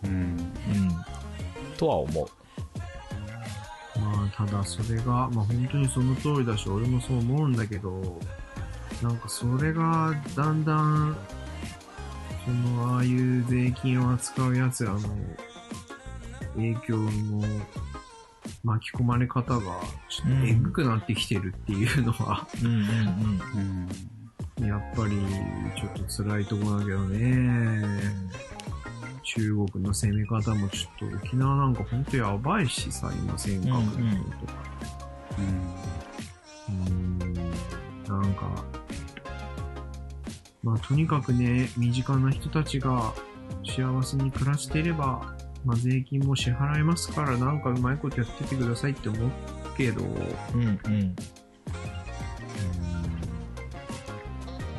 [0.05, 0.11] うん。
[0.11, 0.47] うん。
[1.77, 2.27] とは思う。
[3.99, 8.21] まあ、ただそれが、まあ本当にその通りだし、俺もそう思うんだけど、
[9.03, 11.17] なんかそれがだんだん、
[12.45, 15.01] その、ああいう税金を扱う奴らの
[16.55, 17.43] 影響の
[18.65, 19.61] 巻き込まれ方が、
[20.09, 23.91] ちょっとえぐくなってきてるっていうのは、うんうん
[24.61, 24.67] うん。
[24.67, 25.17] やっぱり
[25.79, 28.01] ちょっと辛いとこだけどね。
[29.23, 34.53] 中国の攻め方もちょっと沖縄なんかほんとやばいしさ、今尖閣のこととか。
[36.69, 37.35] うーん
[38.09, 38.65] なんか、
[40.67, 43.15] まあとにかくね、身近な人たちが
[43.65, 45.33] 幸せに暮らしていれば、
[45.65, 49.31] まあ税金も支払いますからなんかうまいことやっててくださいって思う
[49.77, 50.81] けど、うんうん。
[50.85, 51.17] うん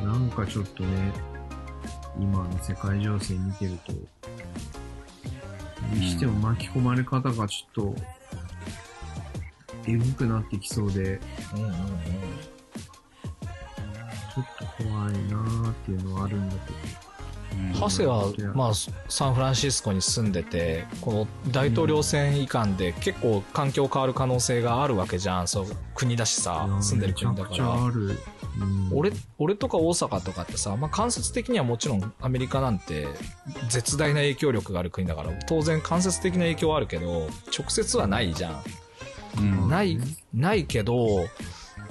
[0.04, 1.14] なんかちょっとね、
[2.20, 3.94] 今の世界情勢見てると、
[5.96, 7.96] にしても巻き込まれ方がちょっと、
[9.88, 11.22] えぐくなってきそうで、
[11.56, 12.57] うんうんうん
[14.78, 17.08] 怖いなーっていうのはあるんだけど。
[17.74, 18.72] ハセは、まあ、
[19.10, 25.48] サンフランシスコに住んでて、この大統領選以下で結構環境変わる可能性があるわけじゃん。
[25.48, 27.86] そう、国だしさ、住んでる国だから。
[27.86, 28.20] ある。
[28.60, 33.08] うん俺、俺とか大阪とかってさ、まあ間接的にはもちろんアメリカなんて
[33.70, 38.64] 絶大な影響力がある国だから、当然間接的な影響はあるけど、直接はないじゃん。
[39.40, 39.70] うん。
[39.70, 40.00] ない、
[40.34, 41.28] ないけど、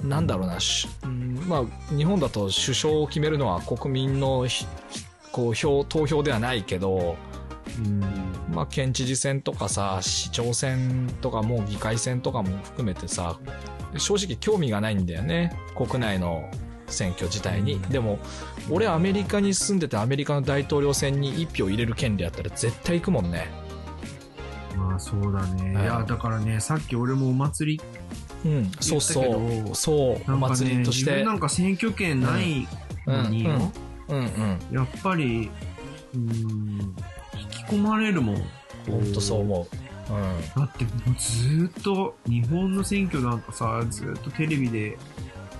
[0.03, 4.65] なんだろうな、しうんまあ、日本だと首相を決めるのは国民のひ
[5.31, 7.15] こう票投票ではないけど、
[7.79, 8.01] うん。
[8.53, 13.37] まあ、県知事選とかさ市長選とかもう議会選とかも含めてさ
[13.97, 15.57] 正直興味がないんだよね。
[15.75, 16.49] 国内の
[16.87, 18.17] 選挙自体に、でも
[18.69, 23.47] 俺アメリカに住んでてアメリカの大統領選に1票入れる権利あったら絶対行くもんね。
[24.75, 25.75] まあそうだね。
[25.75, 25.83] はい。
[25.83, 27.81] いや、だからね、さっき俺もお祭り、
[28.45, 28.71] うん。
[28.79, 29.75] そうそう。
[29.75, 30.21] そう。
[30.25, 31.11] おなんかね、祭りとして。
[31.11, 32.67] 自分なんか選挙権ない
[33.05, 33.53] のに、うん。
[33.53, 33.71] うん。
[34.09, 34.19] うん。
[34.19, 35.49] うんやっぱり、
[36.13, 38.35] うん、引き込まれるもん。
[38.87, 39.67] 本当そう思
[40.09, 40.13] う。
[40.13, 40.41] うん。
[40.55, 44.97] だってもうずーっと、日本の選挙なんかさ、ずーっとテレビで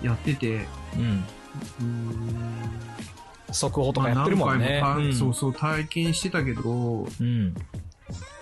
[0.01, 1.23] やってて、うん。
[1.81, 2.33] うん、
[3.51, 5.13] 速報とかまあやってるもんね、何回もたうん。
[5.13, 7.55] そうそう体験してたけど、うん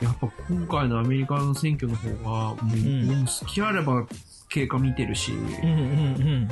[0.02, 4.06] やっぱ今回のアメリカの選挙の方が、もう、う好きあれば
[4.50, 6.50] 経過見てるし、うんうん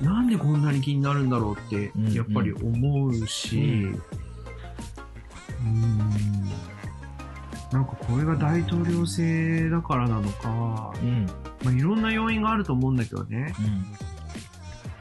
[0.00, 4.02] なんでこんなに気になるんだろうってうん、やっぱり思うし、う
[5.64, 5.98] うん、
[7.72, 11.08] なんかこれが大統領制だからなのか、うん。
[11.08, 11.26] うん
[11.64, 13.54] まあ、いろんな要因があると思うんだけどね。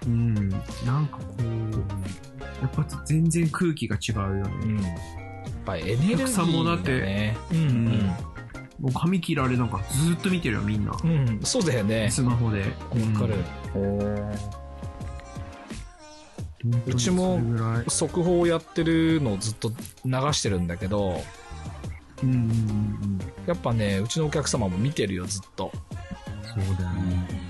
[0.08, 0.49] うん。
[0.86, 1.41] なんかこう、
[2.62, 4.78] やっぱ全然空気が違うようん。
[4.78, 5.24] ね。
[5.65, 7.86] ぱエネルギお客さんもだーってがねうん
[8.80, 10.91] もう髪切られなんかずーっと見てるよ、みんな。
[11.04, 12.60] うんうんそうだよねスマホで。
[12.60, 12.65] わ
[13.19, 13.36] かる、
[13.75, 14.56] へ
[16.86, 17.39] うちも。
[17.88, 19.69] 速報をやってるのをずっと
[20.04, 21.21] 流してるんだけど
[22.23, 23.19] うんうんうんうん。
[23.45, 25.71] やっぱねうちのお客様も見てるよずっと
[26.43, 27.45] そうだよね。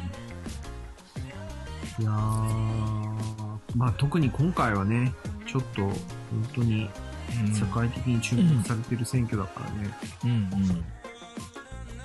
[1.98, 2.14] いやー、
[3.76, 5.14] まあ特に今回はね、
[5.48, 5.94] ちょっと本
[6.54, 6.90] 当に
[7.54, 9.98] 世界的に注目されてる選挙だからね。
[10.24, 10.66] うんうん。
[10.66, 10.70] い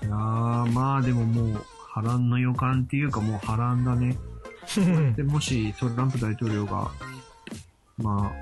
[0.03, 4.17] やー、まあでももう波乱の予感っていうかもう波乱だね。
[4.79, 6.91] う んで、もしトランプ大統領が、
[7.99, 8.33] ま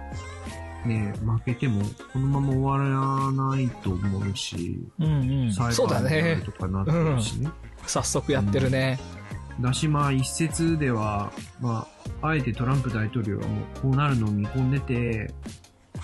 [0.85, 5.53] あ、ね、負けてもこのまま終わらないと思うし、うんうん。
[5.53, 7.51] 裁判にとかなってるしね。
[7.87, 8.98] 早速やってるね。
[9.61, 11.87] だし、まあ一説では、ま
[12.20, 15.33] あ、あえてトランプ大統領はもうこうなるのを見込んでて、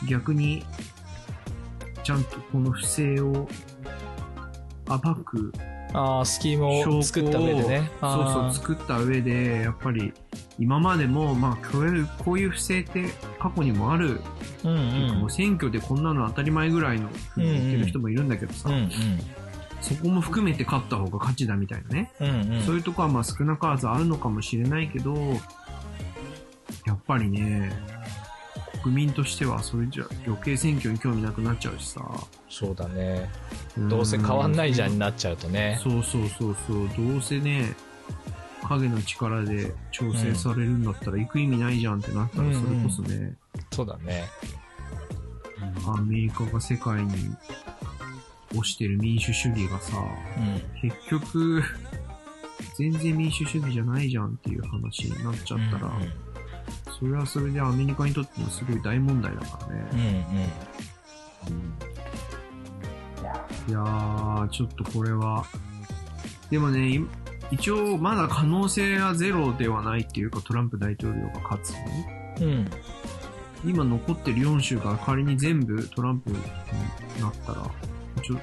[0.08, 0.64] 逆に、
[2.02, 3.48] ちゃんとこの不正を
[4.86, 5.52] 暴く
[5.94, 7.90] ああスキームをを作った上でね。
[8.00, 10.12] そうそう作った上で、やっぱり
[10.58, 14.20] 今までも、まあ、こういうこういう不正って過去にもある、
[14.64, 15.20] ううんうん。
[15.20, 18.90] もう選挙でこんなの当たり前ぐらいのふうに言ってる人もいるんだけどさ、うんうん。
[19.80, 22.10] そこも含めて勝った方が勝ちだみたいなね。
[22.20, 22.62] うんうん。
[22.62, 25.14] そういうとこはまあ少なからずあるのかもしれないけど、
[26.86, 27.70] やっぱりね、
[28.84, 32.02] 国民としてはそれじゃ余計選挙に興味なくなっちゃうしさ。
[32.50, 33.30] そうだね。
[33.78, 35.80] どうせ変わんないじゃんになっちゃうとね。
[35.82, 36.88] そうそうそうそう。
[36.94, 37.74] どうせね、
[38.68, 43.34] 影の力で調整されるんだったら行く意味ないじゃんってなったら、それこそね、
[43.72, 44.24] そうだね。
[45.86, 47.14] アメリカが世界に
[48.52, 49.96] 推してる民主主義がさ、
[50.36, 50.90] うん。
[50.90, 51.62] 結局、
[52.76, 56.33] 全然民主主義じゃないじゃんっていう話になっちゃったら、うん
[56.98, 59.74] それはそれでアメリカにとってもすごい大問題だからうん。
[59.74, 60.52] うんね。
[63.20, 65.44] いやいやー、ちょっとこれは、
[66.50, 67.00] でもね、い
[67.50, 71.76] 一応まだ可能性はゼロではないっていうか、トランプ大統領が勝つに。
[72.40, 72.52] うん。
[72.52, 72.70] うん。
[73.64, 76.36] 今残ってる4州が仮に全部トランプに
[77.20, 77.70] なったら、
[78.18, 78.40] 一応、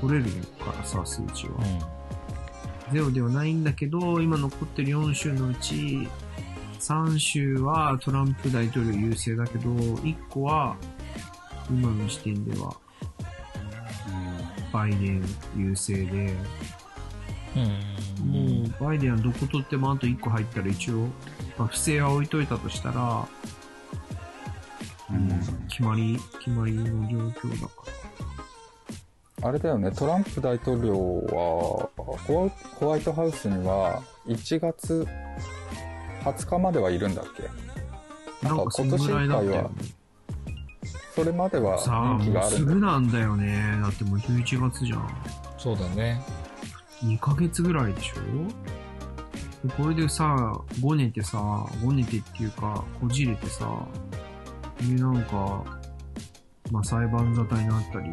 [0.00, 0.24] 取れる
[0.58, 1.60] からさ、数値は。
[2.92, 6.08] ゼロではないんだけど、今残ってる4州のうち、
[6.82, 10.76] 3州はトランプ大統領優勢だけど、1個は、
[11.70, 12.74] 今の時点では、
[14.72, 15.24] バイデン
[15.56, 16.34] 優勢で、
[17.54, 18.62] うん。
[18.62, 21.06] もう、バイデンはどこ取ってもあと1個入ったら一応、
[21.56, 23.28] まあ、不正は置いといたとしたら、
[25.08, 25.28] うん。
[25.68, 27.72] 決まり、決まりの状況だか
[29.44, 35.06] あれだよね、トランプ大統領はホワイ、ホワイトハウスには1月
[36.22, 37.42] 20日まではいるんだっけ？
[38.46, 38.54] ら。
[38.54, 39.68] なんかそのぐらいだったよね。
[41.14, 42.80] それまではさあ、人気もうすがあるんだよ。
[42.80, 43.78] ぐなんだよね。
[43.82, 45.08] だってもう11月じゃん。
[45.58, 46.22] そうだね。
[47.04, 49.68] 2ヶ月ぐらいでしょ？
[49.68, 51.38] でこれでさ、ごねてさ、
[51.84, 53.68] ごねてっていうか、こじれてさ、
[54.80, 55.62] で、なんか、
[56.72, 58.08] まあ、裁判沙汰になったり、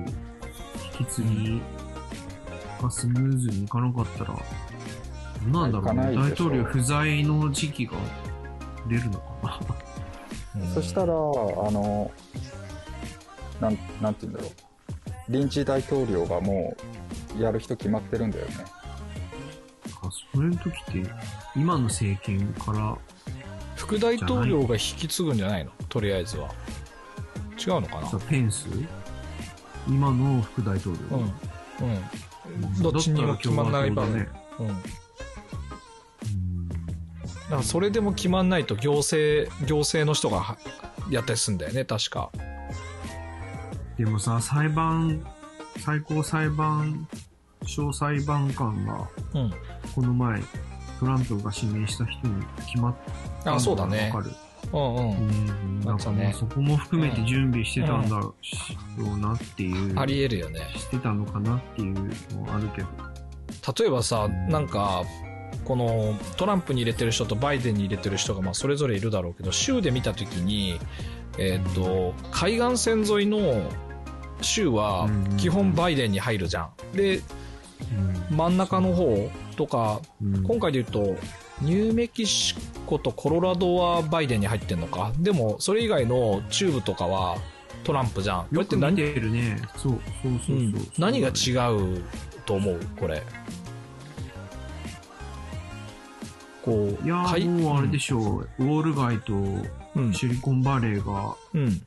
[0.99, 1.61] 引き継ぎ
[2.81, 4.35] がスムーズにいかなかったら、
[5.47, 7.93] なんだろうね、大統領不在の時期が
[8.87, 9.59] 出るのかな。
[10.61, 12.11] うんそしたら、あの、
[13.61, 14.51] なん、なんて言うんだろう。
[15.29, 16.75] 臨時大統領がも
[17.37, 18.65] うやる人決まってるんだよね。
[20.01, 21.09] あ、それの時って、
[21.55, 22.97] 今の政権から、
[23.75, 25.71] 副大統領が引き継ぐんじゃないの？
[25.87, 26.49] とりあえずは。
[27.57, 28.09] 違うのかな？
[28.09, 28.67] さ、ペンス？
[29.87, 31.17] 今の副大統領。
[31.17, 31.23] うん。
[32.65, 32.81] うん。
[32.81, 34.05] どっちにも決まんない場合。
[34.07, 34.25] うん。
[37.49, 40.57] だうんからそれでも決まんないと行政、行政の人がは
[41.09, 42.29] やったりするんだよね、確か。
[43.97, 45.25] でもさ、裁判、
[45.77, 47.07] 最高裁判
[47.65, 49.53] 所裁判官が、うん。
[49.93, 50.41] この前、
[50.99, 52.95] トランプが指名した人に決まっ
[53.43, 54.21] たのがあ、そうだねわ。
[54.21, 54.35] かる。
[54.73, 54.99] うんう。
[54.99, 55.81] うんん。
[55.81, 58.35] だからもうそこも含めて準備してたんだろ
[58.99, 59.99] うなっていう。
[59.99, 60.61] あり得るよね。
[60.75, 62.87] してたのかなっていうのはあるけど。
[63.77, 65.03] 例えばさ、なんか、
[65.65, 70.79] このトランプに入れてる人とバイデンに入れてる人がまあそれぞれいるだろうけど、州で見たときに、
[71.37, 73.69] えーっと、海岸線沿いの
[74.41, 76.71] 州はうん基本バイデンに入るじゃん。
[76.95, 77.21] で、
[78.31, 81.15] 真ん中の方とか、うん今回で言うと、
[81.61, 85.11] ニューメキシコとコロラドはバイデンに入ってんのか。
[85.19, 87.37] でも、それ以外の中部とかは
[87.83, 88.45] トランプじゃん。
[88.45, 88.95] これって何？
[88.95, 89.57] ね。
[89.75, 90.55] そう、そうそうそう。
[90.55, 92.03] うん何が違う
[92.45, 92.79] と思う？
[92.99, 93.21] これ。
[96.63, 99.33] こう、いやもうあれでしょう、ウォール街と
[99.95, 100.13] うん。
[100.13, 101.81] シリコンバレーがうん。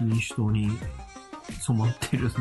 [0.00, 0.70] 民主党に
[1.60, 2.32] 染まってるんで。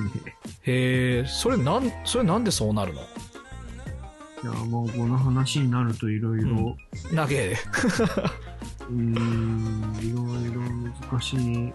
[0.63, 3.01] へえ、それなん、それなんでそうなるの？
[3.01, 6.75] いやもうこの話になるといろいろ、
[7.15, 7.51] 投げ。
[8.89, 10.61] うーん、いろいろ
[11.11, 11.73] 難しい。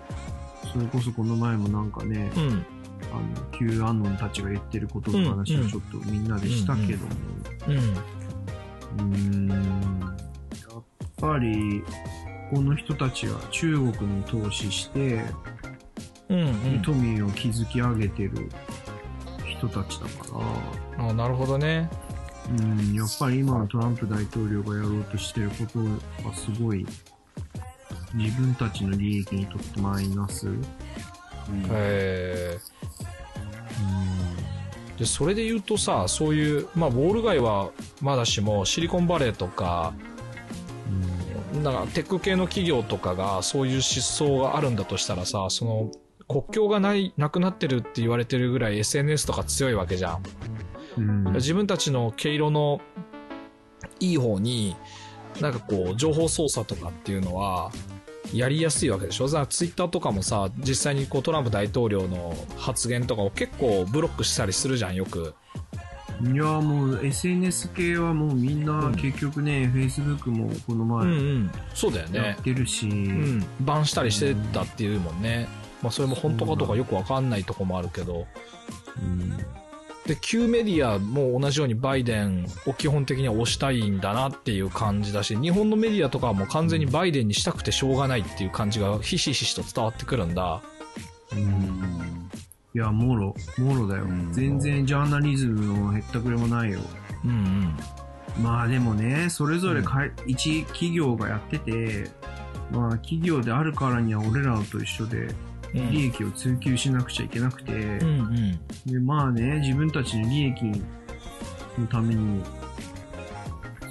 [0.72, 2.66] それこそこの前もなんかね、うん。
[3.12, 7.12] あの、Q アノンたちが言ってることの話をちょっとみんなでしたけども、
[7.68, 7.76] うん。
[8.98, 9.16] うー
[9.54, 10.82] ん、やっ
[11.16, 11.82] ぱり、
[12.50, 15.22] この人たちは中国に投資して、
[16.28, 16.40] うん。
[16.40, 16.44] う
[16.78, 16.82] ん。
[16.82, 18.50] 富を築き上げてる
[19.46, 20.38] 人たちだか
[20.98, 21.88] ら、あなるほどね。
[22.48, 25.80] うん、やっぱり今のトランプ大統領がやろうとしてること
[26.28, 26.86] はすごい、
[28.14, 30.48] 自分たちの利益にとってマイナス。
[30.48, 30.58] うん、
[31.64, 32.58] へえ。
[34.98, 39.92] で、それで言うとさ、そういう、まあ、ウォール街はまだしも、シリコンバレーとか、
[41.62, 45.90] なんかテック系の企業とかがそういう失踪があるんだとしたらさ、その
[46.28, 50.22] 国境がない、なくなってるって言われてるぐらい SNS とか強いわけじゃん。
[50.98, 52.80] うん、自分たちの毛色の
[54.00, 54.76] いい方に、
[55.40, 57.70] なんかこう、情報操作とかっていうのは、
[58.32, 59.28] やりやすいわけでしょ？
[59.28, 65.34] さツイッターとかもさ実際にこうトランプ大統領の発言とかを結構ブロックしたりするじゃんよく。
[66.22, 71.50] いやもう SNS 系はもうみんな結局ね、Facebook もこのうん前うん。
[71.74, 73.46] そうだよやねってるし、うん。
[73.60, 75.46] バンしたりしてたっていうもんね、
[75.82, 78.26] まあ、それも本当かどうかよくわかんないとこもあるけど。
[78.98, 79.38] うん
[80.06, 90.62] で旧メディアも同じようにバイデンを基本的には推したいんだなっていう感じだし日本のメディアとかはもう完全にバイデンにしたくてしょうがないっていう感じがひしひしと伝わってくるんだ。
[91.32, 92.30] うん。
[92.74, 94.04] いや、もろ、もろだよ。
[94.04, 94.32] うん。
[94.32, 96.78] 全然ジャーナリズムのへったくれもないよ。
[97.24, 98.42] うんうん。
[98.42, 102.10] まあでもね、それぞれかい、一企業がやってて、
[102.70, 105.34] まあ企業であるからには俺らと一緒でうん
[105.90, 108.20] 利益を追求しなくちゃいけなくて、うん
[108.86, 108.92] うん。
[108.92, 110.64] で、まあね、自分たちの利益
[111.78, 112.42] のために、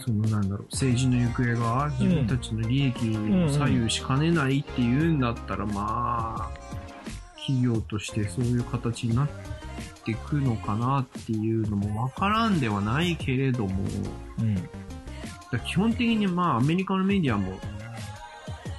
[0.04, 6.50] そのなんだろう、政治の行方が自分たちの利益を左右しかねないっていうんだったら、まあ、
[7.38, 9.28] 企業としてそういう形になっ
[10.04, 13.84] ていくのかなっていうのもわからんではないけれども、
[14.40, 14.56] うん。
[15.52, 17.54] だ基本的にまあアメリカのメディアも、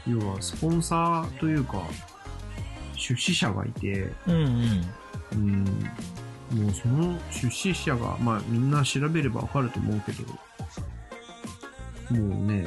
[0.08, 1.82] 要はスポンサーというか、
[2.96, 4.84] 出資者がいて、うんうん。
[5.32, 5.64] うん、
[6.62, 10.24] もうその出資者が、まあみんな調べればわかると思うけど、
[12.20, 12.66] もうね、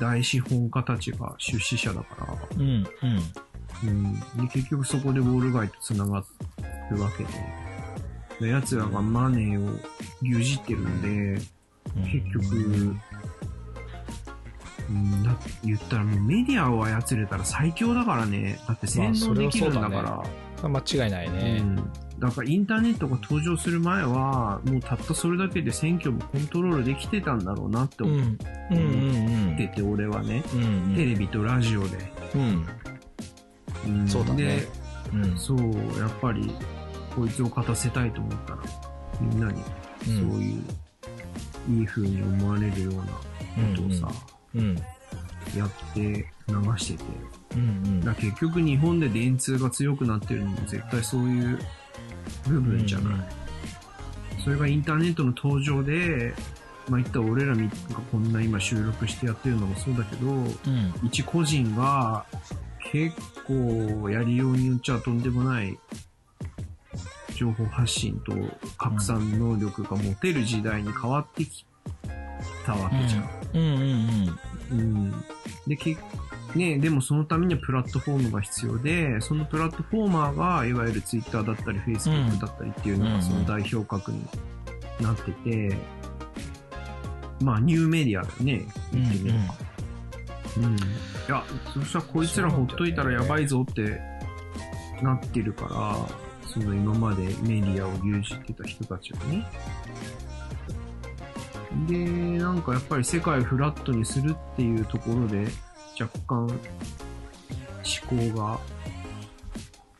[0.00, 2.86] 大資本家たちが出資者だから、うんうん。
[3.82, 4.20] うん、で
[4.52, 6.24] 結局そこでウォール街と繋が
[6.90, 7.30] るわけで、
[8.40, 9.78] で奴らがマネーを
[10.22, 11.02] 牛耳ってるん
[11.36, 11.40] で、
[12.10, 12.96] 結局、
[14.88, 18.58] うん、だ言ったらもうメディアを操れたら最強だからね。
[18.68, 20.02] だって洗脳できるんだから。
[20.02, 20.24] ま
[20.64, 21.58] あ間違いないね。
[21.60, 21.76] うん、
[22.18, 30.62] だからインターネットが登場する前は、もうたったそれだけで選挙もコントロールできてたんだろうなって思ってて、俺はね、うん。
[30.62, 30.94] うん。
[30.94, 31.98] テレビとラジオで。
[32.34, 32.66] うん。
[33.86, 34.08] うん。
[34.08, 34.44] そうだね。
[34.44, 34.68] で、
[35.12, 35.38] うん。
[35.38, 35.60] そう、
[35.98, 36.50] やっぱり、
[37.14, 38.58] こいつを勝たせたいと思ったら、
[39.20, 39.62] みんなに、
[40.02, 40.62] そういう、
[41.68, 43.12] いい風に思われるようなこ
[43.76, 44.33] とをさ、うん
[45.56, 46.26] やって流
[46.76, 47.04] してて。
[47.56, 51.58] うんうんだから結局日本で電通が強くなってるのも絶対そういう
[52.48, 53.14] 部分じゃない。
[53.14, 53.24] うんうん
[54.42, 56.34] それがインターネットの登場で、
[56.90, 57.74] まあ言ったら俺らみが
[58.12, 60.52] こんな今収録してやってるのもそうだけど、うん
[61.02, 62.26] 一個人が
[62.92, 65.78] 結構やりようによっちゃとんでもない
[67.34, 68.34] 情報発信と
[68.76, 71.64] 拡散能力が持てる時代に変わってき
[72.66, 73.43] たわけじゃん。
[73.54, 74.38] うんうん
[74.70, 75.24] うん。
[75.66, 75.96] で、け
[76.54, 84.24] ねでもそのためにはプラットフォームが必要で、そのプラットフォーマーが、いわゆるツイッターだったり、フェイスブックだったりっていうのうんがその代表格に
[85.00, 85.76] なってて、
[87.40, 89.38] まあ、ニューメディアだよね、言ってみれば。
[90.58, 90.76] うん。
[90.76, 90.78] い
[91.28, 94.00] や、そしたらこいつらほっといたらやばいぞって
[95.02, 99.46] なってるから、その今までメディアを牛耳ってた人たちがね。
[101.86, 101.96] で、
[102.38, 105.46] なんかやっぱり世界をフラットにするっていうところで、
[106.00, 108.58] 若干思考が、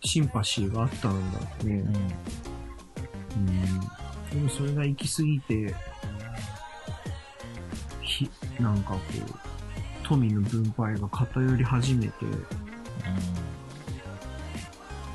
[0.03, 1.47] シンパシーがあったんだね。
[1.65, 1.95] うん
[3.37, 3.81] うん。
[4.31, 5.75] でもそれが行き過ぎて、
[8.01, 12.13] ひ、なんかこう、富の分配が偏り始めて、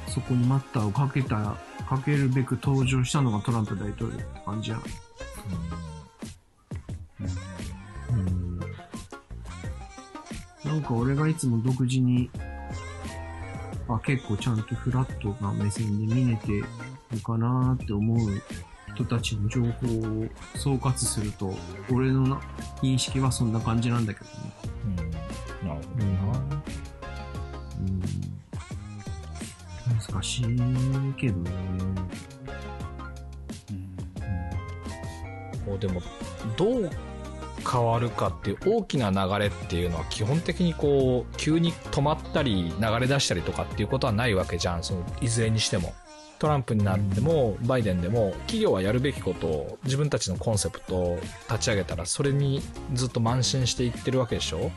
[0.07, 1.55] そこに待ったをかけた、
[1.87, 4.83] かけるべく登場したのがトランプ大統領って感じやん。
[8.11, 8.59] うん。
[10.63, 12.29] なんか俺がいつも独自に、
[13.87, 16.65] あ、結構ちゃんとフラットな目線で見れてる
[17.23, 18.41] かなーって思う
[18.95, 19.87] 人たちの情報
[20.23, 21.53] を総括すると、
[21.91, 22.41] 俺のな
[22.81, 24.31] 認識はそんな感じなんだけどね。
[24.85, 24.95] うん
[25.67, 26.63] なるほどな
[27.79, 28.01] うん。
[29.97, 30.45] 難しい
[31.17, 31.51] けどね。
[35.65, 36.01] こうでも
[36.57, 36.89] どう
[37.59, 44.83] 変わるかっていう大きな流れっていうのは基本的にこう急に止まったり流れ出したりとかっていうことはないわけじゃん。
[44.83, 45.93] そのいずれにしても。
[46.39, 52.61] トランプになってもバイデンでも企業はやるべきことを自分たちのコンセプトを立ち上げたらそれに
[52.93, 54.71] ずっと慢心していってるわけでしょ。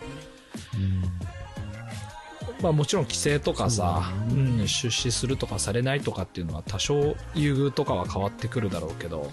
[2.61, 9.31] まあもちろん規制とかさ、そうん、出資するとかされないとかっていうのは多少優遇とかは変わってくるだろうけど。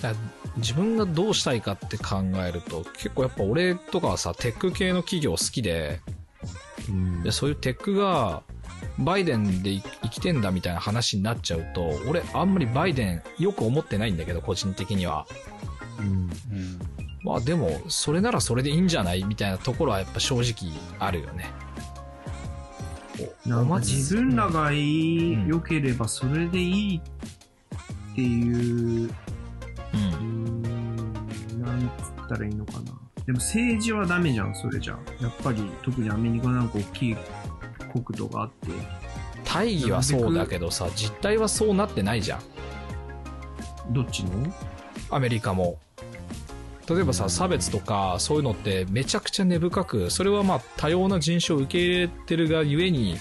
[0.00, 6.00] だから自分がどうしたいかって考えると結構やっぱ俺とかはさテック系の企業好きで
[6.88, 7.22] うん。
[7.22, 8.42] でそういうテックが
[8.98, 15.26] バイデンで生生きてんだみたいな話になっちゃうと俺あんまりバイデンよく思ってないんだけど個人的には。
[15.98, 16.30] うん。
[17.24, 21.50] まあでも、それならそれでいいんじゃないみたいなところはやっぱ正直あるよね。
[23.46, 25.46] なんか自分らがいい、うん。
[25.46, 29.10] 良ければそれでいいっていう、
[31.58, 32.92] なんつったらいいのかな。
[33.26, 34.98] でも政治はダメじゃん、それじゃ。
[35.20, 37.16] やっぱり、特にアメリカなんか大きい
[37.92, 38.68] 国土があって、
[39.44, 43.92] 大義はそうだけどさ、実態はそうなってないじゃん。
[43.92, 44.52] どっちの？
[45.10, 45.78] アメリカも。
[46.88, 53.18] 例えばさ、差別とか、そういうのってめちゃくちゃ根深く、それはまあ多様な人種を受け入れてるがゆえに、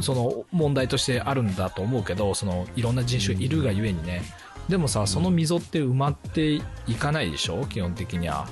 [0.00, 4.22] その問題としてあるんだと思うけど、そのいろんな人種いるがゆえにね。
[4.68, 6.62] でもさ、その溝って埋まってい
[6.98, 7.66] かないでしょ？
[7.66, 8.48] 基本的には。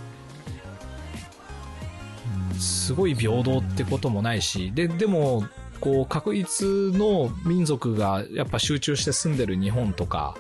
[2.59, 5.45] すごい平等ってこともないし、で、でも、
[5.81, 6.61] こう、確一
[6.93, 10.37] の民族がやっぱ集中して住んでる日本とか、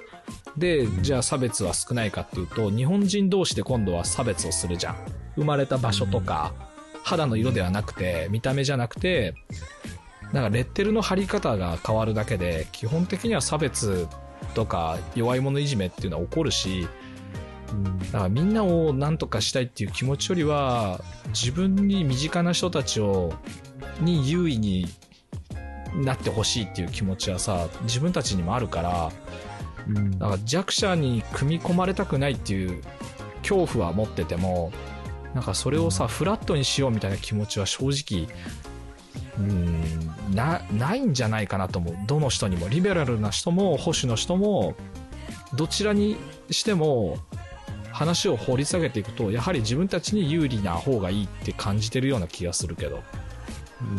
[0.57, 4.97] で、じゃあ差別は少ないかっていうと、日本人同士で今度は差別をするじゃん。
[5.37, 6.53] 生まれた場所とか、
[7.03, 9.35] 肌の色ではなくて、見た目じゃなくて、
[10.33, 14.07] なんかレッテルの貼り方が変わるだけで、基本的には差別
[14.55, 16.89] とか弱い者いじめっていうのは起こるし、
[18.13, 23.33] だからみんなを何とかしたいっていう気持ちよりは、自分に身近な人たちを、
[24.01, 24.87] に優位に
[25.95, 29.13] なってほしいっていう気持ちはさ、自分たちにもあるから、
[29.89, 30.19] うん。
[30.19, 32.83] だから弱者に組み込まれたくないっていう
[33.43, 34.73] 恐怖は持ってても、
[35.35, 38.29] なんかそれをさ、フラットにしようみたいな気持ちは正直、
[39.39, 41.97] うん、な、ないんじゃないかなと思う。
[42.07, 42.69] どの人にも。
[42.69, 44.75] リベラルな人も保守の人も、
[45.55, 46.17] どちらに
[46.51, 47.19] しても、
[47.93, 53.03] 話を掘り下げていくと、やはり自分たちに有利な方がいいって感じてるような気がするけど。
[53.83, 53.99] うん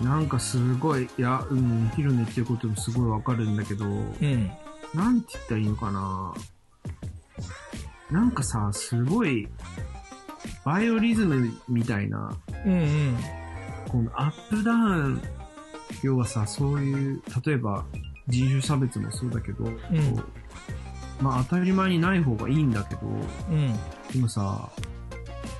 [0.00, 0.04] うん。
[0.04, 4.50] なんかすごい、いや、うん、ヒロネっていうこともすごいわかるんだけど、うん。
[4.94, 6.34] なんて言ったらいいのかな
[8.10, 9.48] なんかさ、すごい、
[10.64, 13.16] バイオリズムみたいな、うんうん。
[13.88, 15.22] このアップダウン、
[16.02, 17.84] 要はさ、そういう、例えば
[18.28, 19.70] 人種差別もそうだけど、こ
[21.20, 23.00] うまあ当たり前にない方がいいんだけど、
[23.50, 23.72] うん。
[24.12, 24.68] でもさ、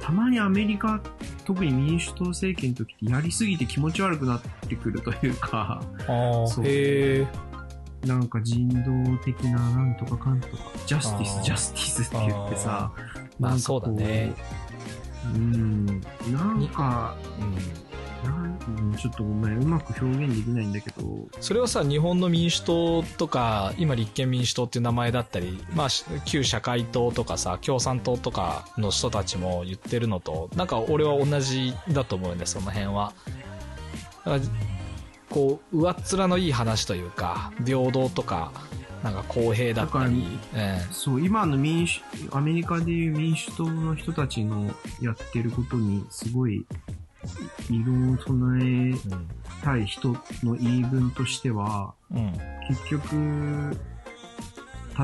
[0.01, 1.01] たまにアメリカ、
[1.45, 7.27] 特に民主党政権の時ってやりすぎて気持ち悪くなってくるというか、ああ、そうへえ。
[8.07, 10.55] なんか人道的ななんとかかんとか、
[10.87, 12.93] ジャスティス、ジャスティスって言ってさ、
[13.41, 14.35] まあなんかこそうだね。
[15.35, 15.87] うん、
[16.33, 17.87] なんか、うん。
[18.97, 33.13] ちょっとごめん、うまく表現できないんだけど、それはさ、日本の民主党とか、今立憲民主党っていう名前だったり、まあ、し旧社会党とかさ、共産党とかの人たちも言ってるのと、なんか俺は同じだと思うんで、その辺は。
[35.31, 38.53] こう、上っ面のいい話というか、平等とか、
[39.03, 42.01] なんか公平だったり、えそう、今の民主、
[42.33, 44.71] アメリカでいう民主党の人たちの
[45.01, 46.67] やってることに、すごい、
[47.71, 48.95] 異論を唱え。
[49.63, 50.11] たい人
[50.45, 52.33] の言い分としては、うん。
[52.69, 53.77] 結局、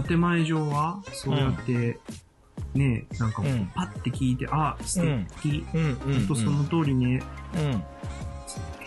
[0.07, 1.99] 建前上は、そうやって、
[2.75, 3.43] ね、なんか
[3.75, 5.01] パッて聞いて、あ、素
[5.43, 5.85] 敵、うん。
[5.85, 5.95] うん。
[5.97, 7.23] ほんとその通りね、
[7.57, 7.83] うん。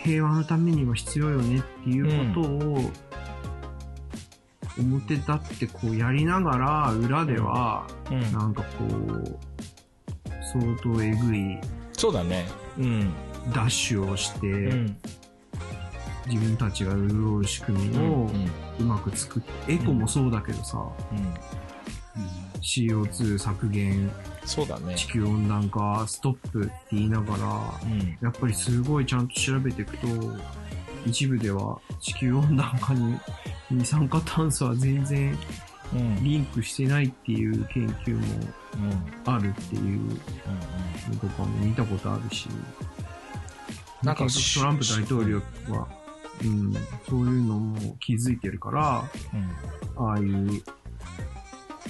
[0.02, 2.90] 平和のためには必要よねっていうことを、
[4.78, 8.32] 表立ってこうやりながら、裏では、うん。
[8.32, 9.38] なんかこう、
[10.52, 11.58] 相当えぐい
[11.92, 12.46] そうだね。
[12.78, 13.12] うん。
[13.52, 14.96] ダッシュをして、うん。
[16.26, 18.24] 自分たちが潤う仕組みうん。
[18.24, 18.30] を
[18.78, 20.78] うまく作って、エコもそうだけどさ、
[21.12, 21.34] うん。
[22.60, 24.10] CO2 削減、
[24.44, 24.94] そうだね。
[24.94, 28.18] 地球温暖化、ストップって言いながら、うん。
[28.20, 30.06] やっぱりすごいちゃんと調べていくと、
[31.06, 33.18] 一部では地球温暖化に
[33.70, 35.36] 二酸化炭素は全然
[35.94, 36.24] うん。
[36.24, 38.22] リンクしてないっていう研究も
[38.74, 39.32] うん。
[39.32, 40.16] あるっていうの
[41.20, 42.48] とかも見たことあるし、
[44.02, 45.40] なんかトランプ大統領
[45.72, 45.88] は、
[46.44, 46.74] うん、
[47.08, 49.04] そういうのも気づいてるから、
[49.96, 50.08] うん。
[50.08, 50.62] ああいう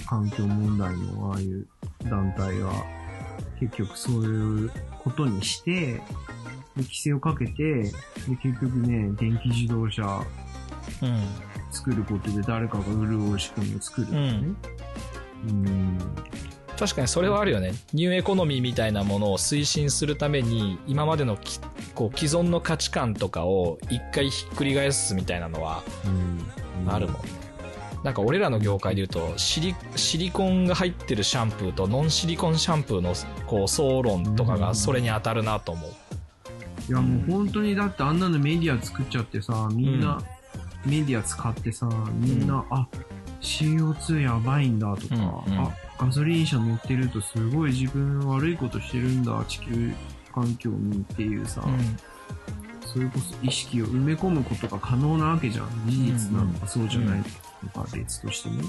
[0.05, 1.67] 環境問題のああいう
[2.05, 2.71] 団体が
[3.59, 4.71] 結局そういう
[5.03, 6.01] ことにして、
[6.77, 7.53] で規制をかけて、
[7.83, 7.91] で
[8.41, 10.23] 結局ね、電気自動車
[11.01, 11.46] うん。
[11.77, 14.55] 作ることで誰かが潤う仕組みを作るんだよね。
[15.49, 15.97] うん。
[16.77, 17.73] 確かにそれはあるよね。
[17.93, 21.59] ニューエコノミーみたいなものを推進するために、今までのき
[21.95, 26.89] こう既存の価値観とかを一回ひっくり返すみたいなのはうん。
[26.91, 27.29] あるもんね。
[28.03, 33.13] なんか俺らの業界で言うとシリ、シリコンが入ってるシャンプーとノンシリコンシャンプーの
[33.47, 35.91] こう総論とかがそれに当たるなと思う。
[36.89, 40.21] いやもう本当にだってあんなのメディア作っちゃってさ、みんな
[40.85, 42.87] メディア使ってさ、みんな、あ、
[43.41, 49.91] CO2 やばいんだとか、うんうんあ、ガソリン車乗ってるとすごい自分悪いことしてるんだ、地球
[50.33, 51.97] 環境にっていうさ、うん
[52.87, 55.67] それこそ意識を埋め込むことが可能なわけじゃん。
[55.87, 57.23] 事実なのかそうじゃない
[57.63, 58.63] のか別としてね。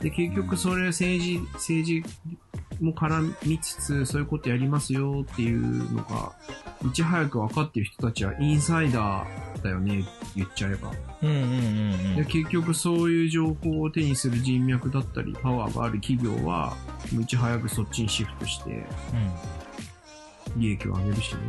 [0.00, 2.04] で、結局それ政治、政治
[2.80, 6.32] も絡みつつ、そういうことやりますよっていうのが、
[6.86, 10.04] いち早く分かってる人たちはインサイダーだよね、
[10.36, 10.92] 言っちゃえば。
[11.22, 11.42] うんうんう
[12.14, 16.76] んで結局そういう情報を手にする人脈だったり、パワーがある企業は、
[17.12, 18.86] いち早くそっちにシフトして、
[20.56, 21.40] 利益を上げるしね。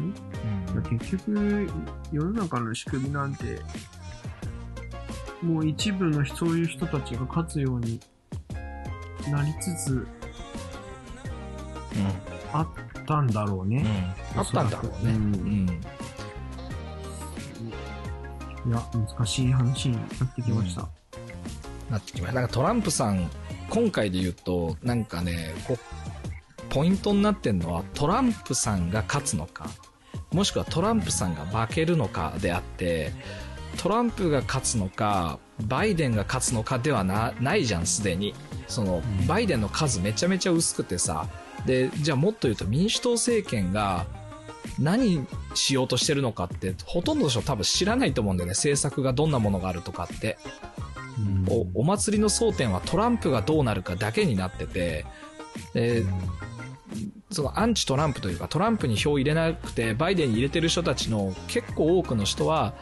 [0.68, 1.70] だから結局、
[2.12, 3.62] 世の中の仕組みなんて、
[5.42, 8.00] もう一部のそういう人たちが勝つように
[9.32, 10.08] なりつつ
[12.54, 12.68] あっ
[13.06, 13.86] たんだろうね。
[14.36, 15.12] あったんだろうね。
[15.12, 15.70] ううんん。
[18.68, 20.88] いや、難しい話になってきました。
[21.90, 22.34] なってきました。
[22.34, 23.30] なんかトランプさん、
[23.70, 25.54] 今回で言うと、なんかね、
[26.70, 29.70] ポイントになってんのは、トランプさんが勝つのか、
[30.32, 33.12] もしくはトランプさんが負けるのかであって、
[33.78, 38.34] トランプが勝つのか、バイデンが勝つのかではなないじゃん、すでに。
[38.68, 41.28] その、うんバイデンの数めちゃめちゃ薄くてさ、
[41.66, 44.06] で、じゃあもっと言うと民主党政権が
[44.80, 48.52] 何しようとしてるのかって、ほとんどの人多分知らないと思うんだよね。
[48.52, 50.38] 政策がどんなものがあるとかって。
[51.50, 55.06] おお祭りの争点はトランプがどうなるかだけになってて、
[55.74, 56.06] で
[57.32, 62.74] そのアンチトランプというかトランプに票を入れなくてバイデンに入れてる人たちの結構多くの人は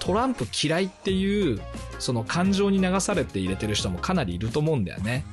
[0.00, 1.60] トランプ嫌いっていう
[1.98, 5.24] その感情に流されて入れてる人もかなりいると思うんだよね。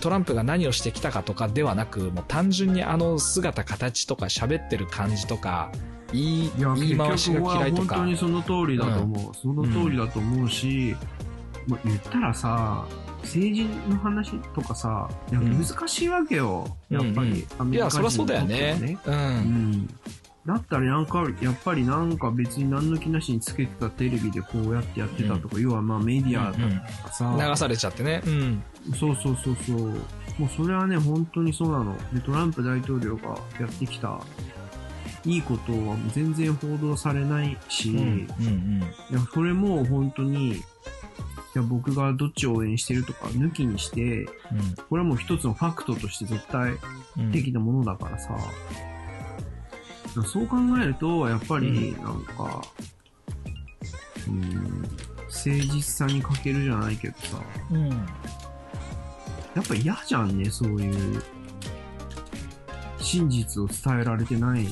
[0.00, 5.70] トランプが何をしてきたかとかではなく、もう単純にあの姿形とか喋ってる感じとか、
[6.12, 8.10] 言いいや、言い回しが嫌いとか本当。
[8.10, 9.34] にその通りだと思う。
[9.34, 10.96] その通りだと思うし、
[11.66, 12.86] まあ、言ったらさ、
[13.22, 16.76] 政治の話とかさ、いやうん難しいわけよ。
[16.88, 17.46] やっぱり。
[17.58, 19.12] アいや、メリカ人そりゃそうだよねは。
[19.12, 19.16] う。
[19.16, 19.88] うんん。
[20.46, 26.58] だったらなんか、やっぱりなんか別に何の気なしにつけてたテレビでこうやってやってたとか、要はまあメディアと
[27.08, 28.22] かさ、流されちゃってね。
[28.26, 28.62] うん。
[28.98, 29.78] そうそうそうそう。
[30.38, 31.94] もうそれはね、本当にそうなの。
[32.14, 34.18] で、トランプ大統領がやってきた、
[35.26, 37.98] いいことは全然報道されないし、うん。
[37.98, 38.82] うん。
[39.10, 40.62] いや、それも本当に、い
[41.54, 44.26] や、僕がどっちを応援してるとか抜きにして、
[44.88, 46.72] これはもう一つのファクトとして絶対
[47.18, 47.32] うん。
[47.32, 48.34] 的なものだからさ、
[50.26, 52.62] そう考えると、やっぱり、なんか、
[54.28, 57.40] うん、誠実さに欠けるじゃないけどさ、
[57.70, 57.88] うん。
[57.88, 57.96] や
[59.60, 61.22] っぱ嫌じゃんね、そういう、
[62.98, 64.68] 真実を伝えられてないっ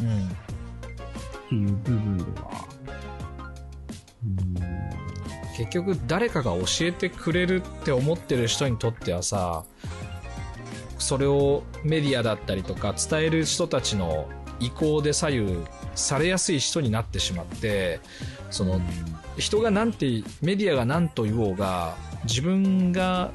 [0.00, 0.28] うん。
[1.48, 2.50] ていう部分では。
[4.24, 4.54] うん
[5.56, 9.64] 結局誰かが教えてくれるって思ってる人にとってはさ
[10.98, 14.28] それをメディアだったりとか伝える人たちの
[14.64, 18.00] 意向で左右されやすい人になってしまって
[18.50, 18.80] その
[19.36, 23.30] 人がなんてメディアが何と言おうが自分が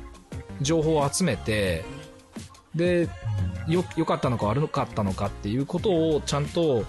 [0.62, 1.84] 情報を集めて
[2.76, 3.10] で
[3.68, 6.86] よ良かったのか悪かったのかっていうことをちゃんと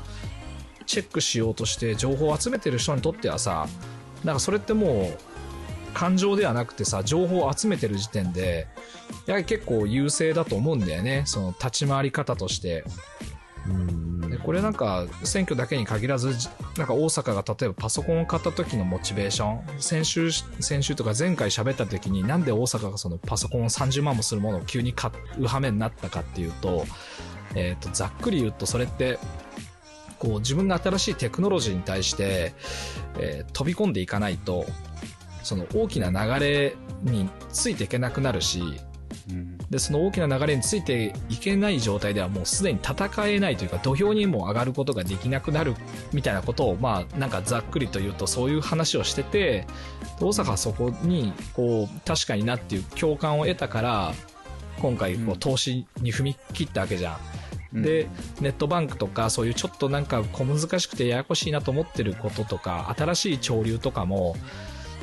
[0.86, 3.66] チェックしようとして情報を集めてる人にとってはさ
[4.24, 5.18] なんかそれってもう
[5.94, 8.68] 感情ではなくてさ情報を集めてる時点で
[9.26, 11.22] やはり結構優勢だと思うんだよね。
[11.26, 12.84] その立ち回り方として。
[14.28, 26.84] でこれなんか選挙だけに限らずなんか大阪が例えばパソコンを買った時のモチベーション先週先週とか前回喋った時になんで大阪がそのパソコンを30万もするものを急に買う羽目になったかっていうと,、
[27.54, 29.18] えー、とざっくり言うとそれって
[30.18, 32.54] こう自分が新しいテクノロジーに対して、
[33.18, 34.66] えー飛び込んでいかないと
[35.42, 38.62] その大きな流れについていけなくなるし
[39.70, 45.74] でその大きな流れについていけない状態ではもうすでに戦えないというか土俵にも上がることができなくなる
[46.12, 49.66] みたいなことをまあなんかざっくりと言うとそういう話をしてて
[50.20, 54.12] 大阪はそこにこう確かになっていう共感を得たから
[54.80, 57.14] 今回こううん投資に踏み切ったわけじゃん。
[57.14, 57.20] うん
[57.72, 58.08] で、
[58.40, 64.34] ネットバンクとか、そういうちょっとなんか小難しくてややこしいなと思ってることとか、新しい潮流とかも、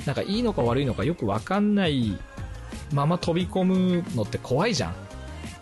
[0.05, 2.17] なんかいいのか悪いのかよくわかんない
[2.91, 4.95] まま飛び込むのって怖いじゃん。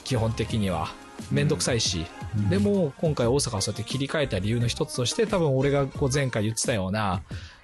[0.04, 0.90] 基本的には。
[1.32, 2.06] めんどくさいし。
[2.50, 7.24] でも、今回大阪をそうやって切り替えた理由の一つとして、多分俺がこう前回言ってたような、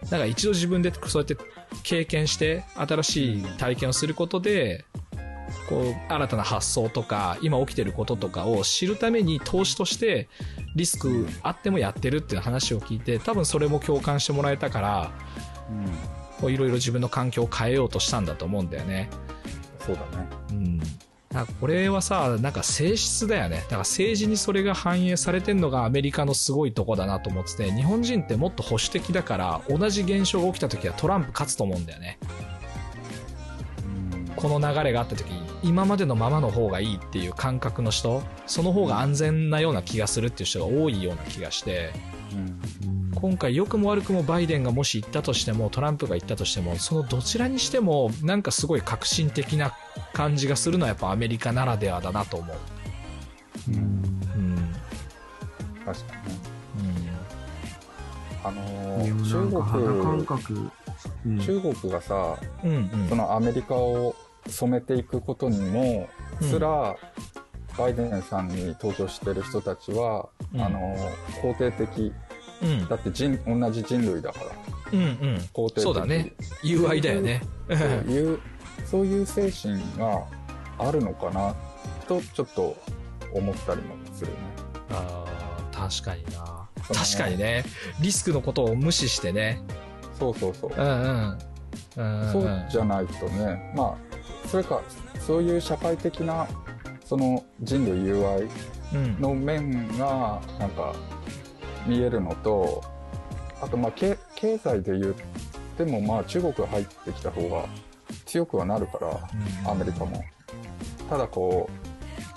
[0.09, 1.37] なんか一度自分でそうやって
[1.83, 4.85] 経験して、新しい体験をすることで、
[5.67, 10.29] こう、新たな発想とか、今起きてることとかを知るために投資として、
[10.75, 15.11] リスクあってもやってるっていう話を聞いて、多分それも共感してもらえたから、
[16.41, 19.09] こういろいろ自分の環境を変えようとしたんだと思うんだよね。
[19.79, 20.27] そうだね。
[20.51, 20.81] うん。
[21.31, 23.57] なんかこれはさ、なんか性質だよね。
[23.57, 32.17] だから政治にそれが反映されてんのがアメリカのすごいとこだなと思ってて、日本人ってもっと保守的だから、同じ現象が起きた時はトランプ勝つと思うんだよね。
[32.25, 32.51] うん
[34.35, 41.91] この流れがあった時に、今までのままの方がいいっていう感覚の人、その方が安全なような気がするっていう人が多いような気がして、
[42.33, 42.80] うん
[43.21, 49.73] 今回良くも悪くもバイデンがもし行ったとしても、トランプが行ったとしても、そのどちらにしても、なんかすごい革新的な
[50.13, 52.57] 感じがするのはやっぱアメリカならではだなと思う。
[53.69, 54.75] うんうん。
[55.85, 56.15] 確か
[56.77, 57.11] にね。
[58.43, 60.71] うあのー中覚、
[61.25, 62.67] うん国、中国がさ、ん。
[62.67, 63.09] うんうん。
[63.09, 64.15] そのアメリカを
[64.47, 66.09] 染めていくことにも、
[66.41, 66.95] すら、
[67.77, 72.11] バイデンさんに投票してる人たちは、うんあのー肯定的。
[72.61, 74.45] うんだって人、同じ人類だから、
[74.93, 75.09] うんうん。
[75.53, 75.81] 肯定的。
[75.81, 76.33] そうだね。
[76.63, 77.41] 友愛だよね。
[77.67, 78.39] そういう、
[78.85, 80.23] そういう精神が
[80.77, 81.55] あるのかな、
[82.07, 82.75] と、ちょっと
[83.33, 84.37] 思ったりもするね。
[84.91, 85.25] あ
[85.73, 86.67] あ、確かにな。
[86.93, 87.63] 確かにね。
[88.01, 89.61] リスクのことを無視してね。
[90.19, 90.71] そうそうそう。
[90.75, 91.37] うんうん。
[91.97, 94.81] うんそうじゃないとね、まあ、それか、
[95.19, 96.47] そういう社会的な、
[97.05, 98.47] その人類友愛
[98.93, 99.21] うん。
[99.21, 100.93] の面が、なんか、
[101.85, 102.83] 見えるのと、
[103.61, 105.13] あと、まあ、経経済で言っ
[105.77, 107.65] ても、まあ、中国が入ってきた方が
[108.25, 110.23] 強くはなるから、アメリカも。
[111.09, 111.69] ただ、こ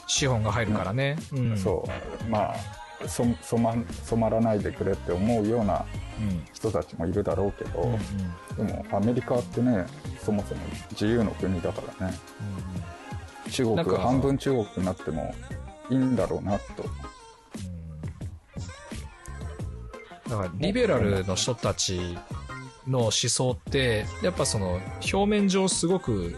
[0.06, 1.16] 資本が入るからね。
[1.32, 1.52] うん。
[1.52, 1.84] う、そ
[2.26, 3.74] う、まあ、そ染ま
[4.04, 5.84] 染まらないでくれって思うような
[6.20, 6.44] うん。
[6.52, 7.94] 人たちもいるだろうけど、うん。
[8.60, 8.66] うん。
[8.66, 9.86] でも、アメリカってね、
[10.24, 10.60] そもそも
[10.92, 12.14] 自由の国だからね。
[13.50, 15.34] 中国なんか半分中国になっても
[15.90, 16.84] いいんだろうなと。
[20.28, 22.16] だからリベラルの人たち
[22.86, 26.36] の思想ってやっぱその表面上すごく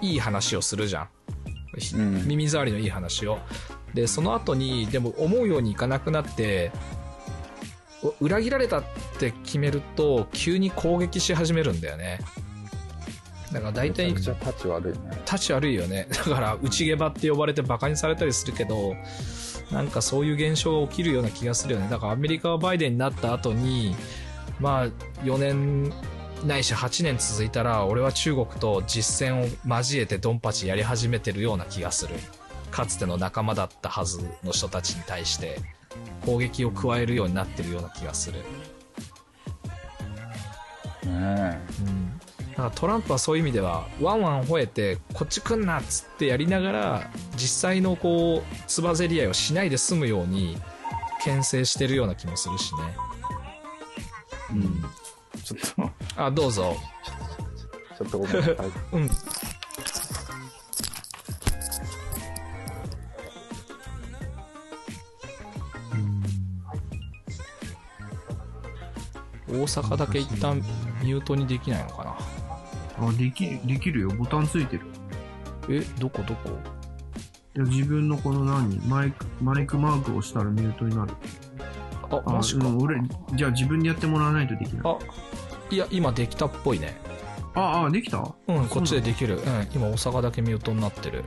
[0.00, 1.08] いい話をするじゃん、
[1.78, 3.38] ひうん耳障りのいい話を
[3.94, 6.70] でその後にでも思うようにいかなくなって
[8.02, 8.84] お裏切られたっ
[9.18, 12.20] て決めると急に攻撃し始めるんだよね
[13.52, 15.22] だから大体めちゃくちゃ立ち悪いね。
[15.24, 16.06] 立ち悪いよね。
[16.10, 18.94] だから、内毛場って呼ばれてバカにされたりするけど、
[19.70, 21.88] なんかそういう現象が起きるような気がするよね。
[21.90, 23.94] だからアメリカはバイデンになった後に、
[24.60, 24.86] まあ、
[25.24, 25.92] 4年
[26.46, 32.14] ないし8年続いたら、俺は中国と実戦を交えてドンパチやり始めてるような気がする。
[32.70, 35.58] かつての仲間だったはずの人たちに対して、
[36.24, 38.40] 攻撃を加えるようになってるような気がする。
[41.04, 42.20] ねうん
[42.58, 50.56] だからトランプはそういう意味ではワンワン吠えてこっち来んなっつってやりながら実際のこうつばぜり合いをしないで済むように
[51.22, 52.80] 牽制してるような気もするしね。
[54.50, 54.82] うん。
[55.44, 56.76] ちょっと、あどうぞ。
[57.96, 58.56] ちょっとごめんなさい。
[58.92, 59.10] うん。
[69.48, 70.56] 大阪だけ一旦
[71.02, 72.27] ミュートにできないのかな
[73.00, 74.08] あ、できる、できるよ。
[74.10, 74.82] ボタンついてる。
[75.68, 76.50] えどこどこ？
[77.56, 78.78] いや自分のこの何？
[78.88, 81.12] マイク、マイクマークを押したらミュートになる。
[82.10, 83.00] あ、あマジかうん俺、
[83.34, 84.80] じゃあ自分でやってもらわないとできない。
[84.84, 84.98] あ
[85.70, 86.96] いや今できたっぽいね
[87.54, 88.34] あ、あ、できた？
[88.46, 89.36] うん、こっちでできる。
[89.36, 89.42] うん、
[89.74, 91.24] 今大阪だけミュートになってる。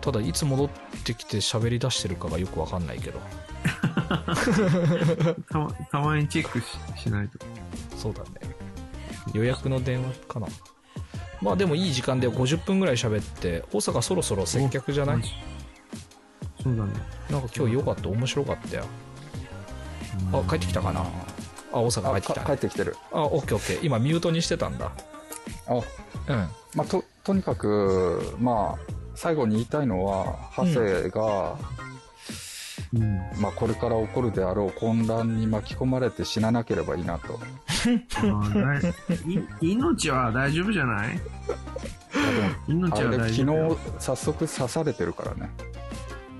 [0.00, 0.70] ただ、いつ戻っ
[1.04, 3.20] てきて喋り出してるかがよくわかんないけど。
[5.48, 6.64] たま、たまにチェックし
[7.04, 7.38] しないと。
[7.96, 8.30] そうだね。
[9.32, 10.46] 予約の電話かな。
[11.40, 15.22] まあでもいい時間で50分ぐらい喋って、大阪そろそろ接客じゃない？
[16.62, 16.92] そうだね。
[17.30, 18.84] なんか今日良かった、面白かったよ。
[20.32, 21.00] あ、帰ってきたかな？
[21.72, 22.52] あ、大阪帰あ、ってきたか帰。
[22.52, 22.96] ってきてる。
[23.10, 23.86] あ、オッケーオッケー。
[23.86, 24.92] 今ミュートにしてたんだ。
[25.66, 25.82] あ、うん。
[26.74, 31.52] まあ、と、とにかく、まあ、最後に言いたいのは、ハセが、
[31.84, 31.91] うん。
[33.40, 37.40] まあ、これから起こるであろう混乱に巻き込まれて死ななければいいなと。
[39.60, 41.20] 命は大丈夫じゃない
[42.68, 45.50] 命は大丈夫よ。、早速刺されてるからね。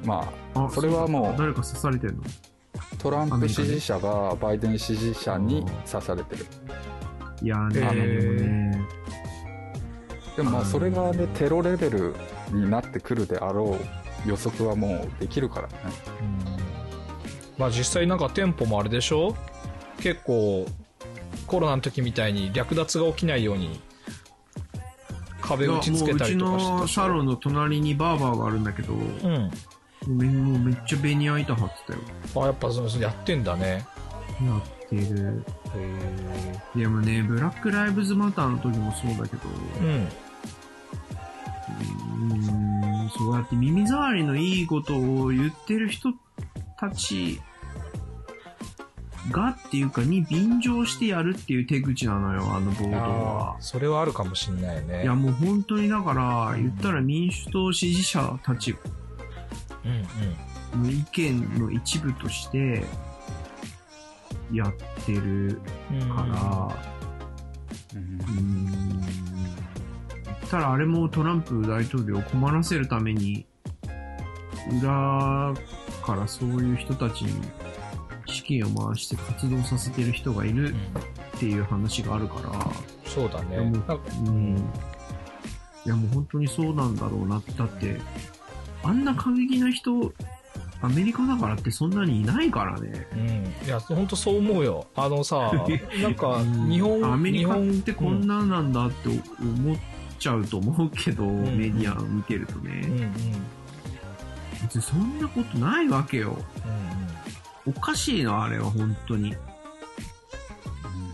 [0.05, 2.23] まあ、あそれはもう誰か刺されてんの
[2.99, 6.47] トランプ支持者がバイデン支持者に刺されてる。
[7.41, 12.15] いやね、へーでもまあ、うんそれがね、テロレベル
[12.51, 15.75] になってくるであろう予測はもうできるからね。
[17.59, 19.37] まあ実際なんか店舗もあれでしょ？
[19.99, 20.67] 結構
[21.47, 23.81] コロナの時みたいに略奪が起きないように
[25.41, 29.51] 壁打ち付けたりとかしてもううちのサロンの隣にバーバーがあるんだけど、もうんう
[30.09, 31.99] めもうめっちゃベニヤ板張ってたよ。
[32.45, 33.87] あやっぱそうそうやってんだね
[34.43, 35.45] やってる。
[36.75, 39.43] でもね、ブラック・ライブズ・マターの時もそうだけど、
[39.81, 40.09] うん。
[41.69, 46.11] うーん、そうやって耳障りのいいことを言ってる人
[46.79, 47.41] たち
[49.31, 53.57] がっていうかに便乗してやるっていう手口なのよ、あの暴動あはあ、。
[53.61, 55.03] それはあるかもしんないよね。
[55.05, 58.75] いやもう本当にだから、言ったら民主党支持者たち
[59.85, 59.91] うん
[60.75, 60.83] うん。
[60.85, 62.83] の意見の一部として
[64.53, 64.75] やっ
[65.05, 65.61] てる
[65.93, 66.77] うんから、
[67.95, 68.92] うんうー
[70.59, 73.47] んただあれもトランプ大統領を困らせるために、
[74.81, 75.55] 裏
[76.05, 77.43] からそういう人たちに
[78.27, 80.75] 資金を回して活動させてる人がいる
[81.37, 83.57] っていう話があるから、そうだね。
[83.57, 84.57] うなんかうん。
[85.85, 87.99] いやもう本当にそうなんだろうなって、だって、
[88.83, 90.13] あんな過激な人、
[90.83, 93.07] アメリカだからってそんなにいないからね。
[93.13, 93.67] うん。
[93.67, 94.87] いや、ほんとそう思うよ。
[94.97, 95.51] あのさ、
[96.03, 99.09] なんか、日本、アメリカってこんなんなんだって
[99.41, 99.77] 思っ
[100.23, 102.73] ちゃうと思うけど、んメディアを見てるとうんうん。
[102.81, 102.87] ね。
[102.87, 103.13] うんうん。
[104.63, 106.39] 別にそんなことないわけよ。
[107.67, 109.35] おかしいな、あれは本当に。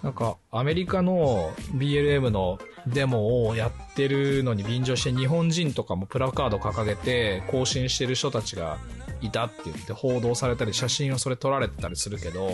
[0.03, 8.79] なんか、アメリカの BLM のデモをやってるのに便乗して日本人とかもプラカード掲げて更新してる人たちが
[9.21, 12.51] いたって言って報道されたり写真をそれ撮られてたりするけど、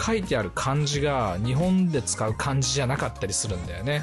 [0.00, 4.02] 書いてある漢字が日本で使う漢字じゃなかったりするんだよね。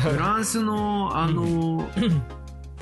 [0.00, 1.88] フランスの、あの、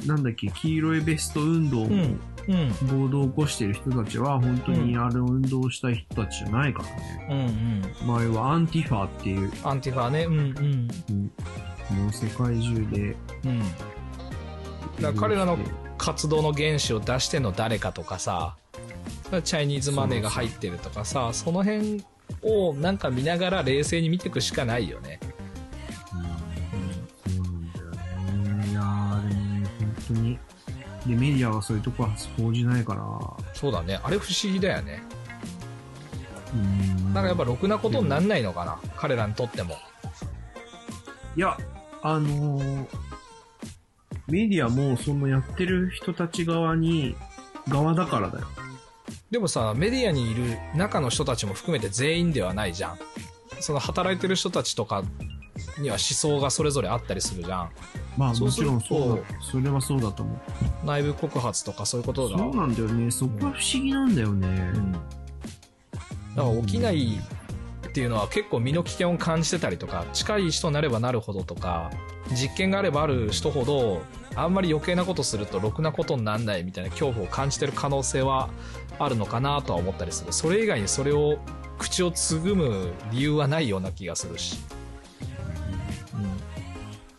[0.06, 2.20] なんだっけ、黄色いベスト運動もうん。
[2.46, 3.08] うん。
[3.08, 7.26] 暴動を起こしてる人たちは本当にあれを運動したい人たちじゃないからね。
[7.30, 8.16] うんうん。
[8.16, 10.24] 前はアンティファっていう、アンティファね。
[10.24, 10.88] うんうん。
[11.10, 11.32] うん
[11.90, 13.16] もう世界中で。
[13.44, 13.60] うん。
[13.60, 13.76] だか
[15.00, 15.58] ら彼らの
[15.98, 18.56] 活動の原資を出してんの誰かとかさ、
[19.42, 22.04] Chinese money が入ってるとかさ、その辺
[22.42, 25.18] をなんか見ながら冷静に見ていくしかないよね。
[26.10, 26.28] そうな
[28.64, 28.70] ん。
[28.70, 30.38] いやー、でもね、本当に。
[31.06, 33.02] で、メディアはそういうとこは報じないから、
[33.54, 34.00] そうだね。
[34.02, 35.02] あれ不思議だよね。
[36.54, 38.78] うんなんかやっぱろくなことになんないのかな？
[38.96, 39.76] 彼らにとっても。
[41.36, 41.58] いや、
[42.02, 42.86] あのー
[44.26, 47.14] メディアもそのやってる人たち側に、
[47.68, 48.46] 側だからだよ。
[49.34, 50.44] でもさ、メディアにいる
[50.76, 52.98] 中の人たちも含めて全員ではないじゃん。
[53.58, 55.02] その働いてる人たちとか
[55.80, 57.70] には思想がそれぞれあったりするじゃん。
[58.16, 59.24] まあもちろんそうだ。
[59.42, 60.32] それはそうだと思
[60.84, 60.86] う。
[60.86, 62.38] 内部告発とかそういうことが。
[62.38, 63.10] そうなんだよね。
[63.10, 64.46] そこは不思議なんだよね。
[64.46, 64.92] うん。
[64.92, 65.02] だか
[66.36, 67.18] ら起きない
[67.88, 71.90] っていうのは結構身の危険を感じてたりとか、近い人になればなるほどとか、
[72.30, 74.00] 実験があればある人ほど、
[74.36, 78.48] あんまり余計なことするとろくなことになんないみたいな恐怖を感じてる可能性は
[78.98, 80.32] あるのかなとは思ったりする。
[80.32, 81.38] それ以外にそれを、
[81.78, 84.58] 口をつぐむ理由はないような気がするし。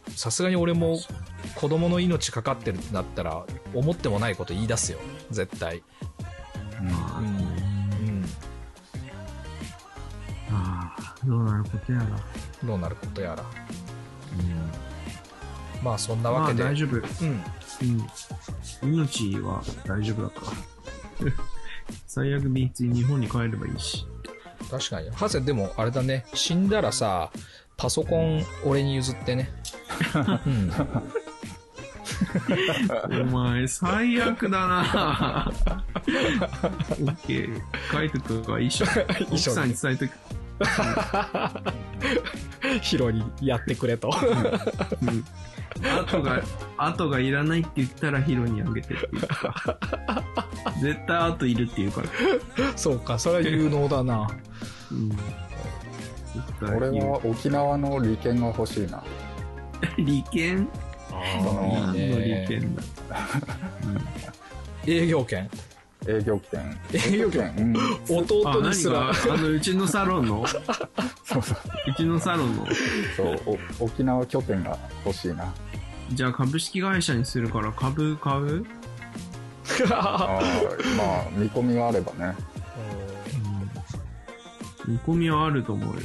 [0.08, 0.16] うん。
[0.16, 0.98] さすがに俺も
[1.56, 5.00] 子供の命かかってるってなったら、思ってもないこと言い出すよ。
[5.32, 5.84] 絶対。
[6.82, 7.26] まあうん。
[7.28, 7.30] う
[8.12, 8.26] ん。
[10.52, 12.06] ああ、どうなることやら。
[12.64, 13.44] どうなることやら。
[13.44, 14.85] うん。
[15.84, 16.64] まあそんなまわけで。
[16.64, 16.96] あ大丈夫。
[16.96, 17.44] うん。
[18.84, 19.00] うん。
[19.00, 20.42] 命は大丈夫だか
[21.26, 21.32] ら。
[22.08, 24.06] 最悪別に日本に帰ればいいし。
[24.70, 25.10] 確かに。
[25.12, 26.26] ハセ、でもあれだね。
[26.34, 27.32] 死んだらさ、
[27.78, 29.52] パソコン俺に譲ってね。
[30.46, 30.72] うん。
[33.22, 35.52] お前、最悪だな
[36.08, 37.62] オッケー。
[37.92, 38.86] 書いとくか、一緒。
[39.30, 40.12] 奥さんに伝えとく。
[42.82, 44.10] ヒロにやってくれと。
[45.02, 45.26] うん
[45.82, 46.42] 後が、
[46.78, 49.24] 後がいらないって言ったらヒロにあげてって言う。
[50.82, 52.08] 絶対後いるって言うから。
[52.78, 54.28] そうか、それは有能だな。
[54.92, 55.10] うん。
[55.10, 55.20] 絶
[56.60, 59.04] 対俺は沖縄の利権が欲しいな。
[59.98, 60.68] 利権？
[61.12, 62.46] あああ、いい何の利ね。
[62.48, 62.84] 権だ。
[64.88, 65.50] 営業権。
[66.08, 66.78] 営業権。
[66.94, 67.56] 営業権。
[67.58, 67.76] うん。
[67.76, 69.10] うん、あ、弟にすら。
[69.10, 70.46] あの、うちのサロンの？
[71.26, 71.58] そうそう。
[71.88, 72.68] うちのサロンの？
[73.18, 75.54] そうお沖縄拠点が欲しいな。
[76.14, 78.66] じゃあ株式会社にするから株買う？
[79.92, 82.36] あーまあ、見込みがあればね。
[84.88, 86.02] 見込みはあると思うよ。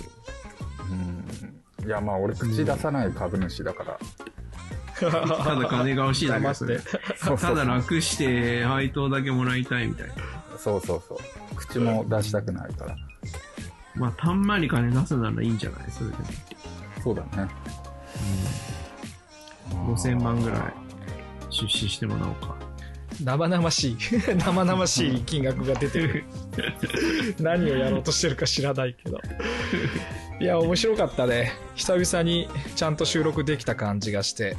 [0.90, 1.59] うん。
[1.84, 3.98] いや、まあ、俺、口出さない株主だから。
[5.10, 6.78] ただ金が欲しいだけそれ。
[6.78, 10.14] そうそうただ楽して配当だけもらいたいみたいな。
[10.58, 11.54] そうそうそう。
[11.56, 12.96] 口も出したくないから。
[13.96, 15.90] まあ、たんまり金出すならいいんじゃない？
[15.90, 16.24] それでも。
[17.02, 17.50] そうだね。
[19.86, 20.62] 5000万ぐらい
[21.50, 22.54] 出資してもらおうか。
[23.24, 23.96] 生々しい
[24.38, 26.24] 生々しい金額が出てる
[27.38, 29.18] 何をやろうとしてるか知らないけど
[30.40, 31.52] いや面白かったね。
[31.74, 34.56] 久々にちゃんと収録できた感じがして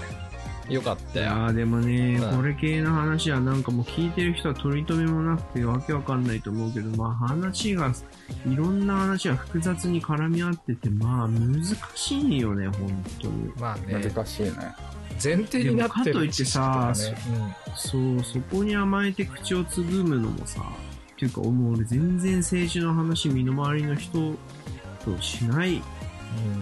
[0.69, 1.25] よかったよ。
[1.25, 2.37] いやーでもね、うん。
[2.37, 7.91] これ系の話はなんかもう聞いてる人は取り留めもなくてわけわかんないと思うけど、まあ話が、
[8.47, 11.63] いろんな話が複雑に絡み合ってて、まあ難
[11.95, 13.51] しいよね、本当に。
[13.59, 14.07] まあね。
[14.07, 14.51] 難しいね。
[15.23, 24.35] 前提になってるかといってさ知識とかねそう、そこに甘えて口をつぐむのもさ、っていうか、もう俺全然政治の話身の回りの人
[25.03, 25.81] としない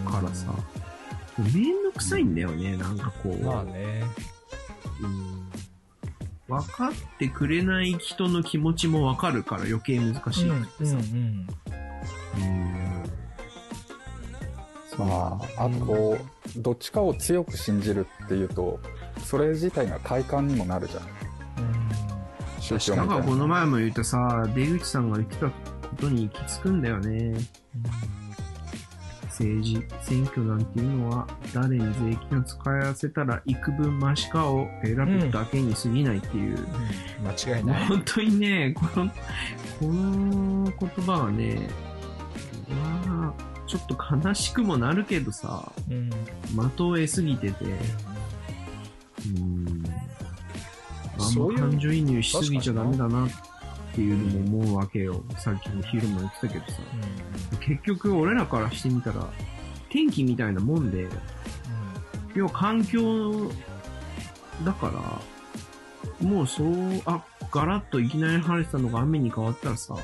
[0.03, 0.53] うんからさ、
[1.37, 3.45] めんどくさいんだよね、なんかこう。
[3.45, 4.03] まあね
[5.01, 5.49] うん
[6.49, 10.95] 分かってくれない人の気持ちも分かるから余計難しいってさ。
[10.95, 11.47] うん
[12.41, 12.99] うん
[14.97, 16.17] まあ、あとこ
[16.57, 18.79] う、どっちかを強く信じるっていうと、
[19.23, 21.03] それ自体が快感にもなるじゃん。
[22.59, 23.23] 宗教だみたいな。
[23.23, 25.53] からこの前も言ったさ、出口さんが言ってたこ
[26.01, 27.35] とに行き着くんだよね。
[29.39, 36.57] 政治、選挙なんていうのは、誰に税金を使わせたら幾分増しかを選ぶだけに過ぎないっていう。
[37.23, 37.87] 間違いない。
[37.87, 41.69] 本当にね、この、この言葉はね、
[42.69, 43.33] まあ、
[43.65, 46.09] ちょっと悲しくもなるけどさ、うん。
[46.09, 49.83] 的を得すぎてて、うん。
[51.17, 53.49] あんま感情移入しすぎちゃダメだなって
[54.00, 55.24] いうのも思うわけよ。
[55.38, 56.82] さっきも昼も言ってたけどさ。
[57.60, 59.28] 結局俺らからしてみたら、
[59.89, 61.08] 天気みたいなもんで、
[62.36, 63.52] 要は環境
[64.64, 65.22] だか
[66.22, 69.95] ら、もうそう、あ、ガラッといきなり晴れてたのが雨に変わったらさ、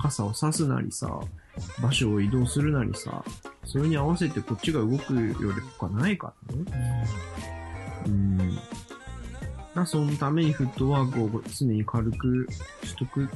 [0.00, 1.20] 傘を差すなりさ、
[1.82, 3.24] 場所を移動するなりさ、
[3.64, 7.06] それに合わせてこっちが動くより他ないからね。
[8.06, 8.58] うん。
[9.86, 12.46] そのためにフットワークを常に軽く
[12.84, 13.28] しとく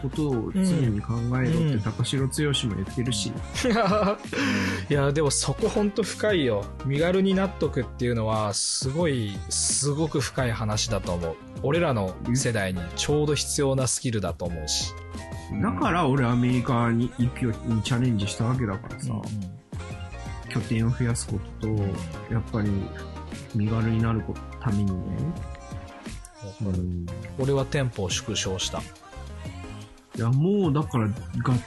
[0.00, 2.34] ことを常に考えろって高城剛
[2.68, 3.32] も言ってるし。
[4.90, 6.64] いやでもそこほんと深いよ。
[6.86, 11.36] 身軽になっとくっていうのはすごいすごく深い話だと思う。
[11.62, 14.94] 俺らの世代にちょうど必要なスキルだと思うし。
[15.62, 19.12] だから俺アメリカに行くようにチャレンジしたわけだからさ、
[20.48, 21.74] 拠点を増やすことと、
[22.32, 22.70] やっぱり
[23.54, 24.22] 身軽になる
[24.60, 24.92] ためにね。
[26.62, 27.06] うん
[27.38, 28.80] 俺は店舗を縮小した
[30.16, 31.14] いや、もうだから、がっ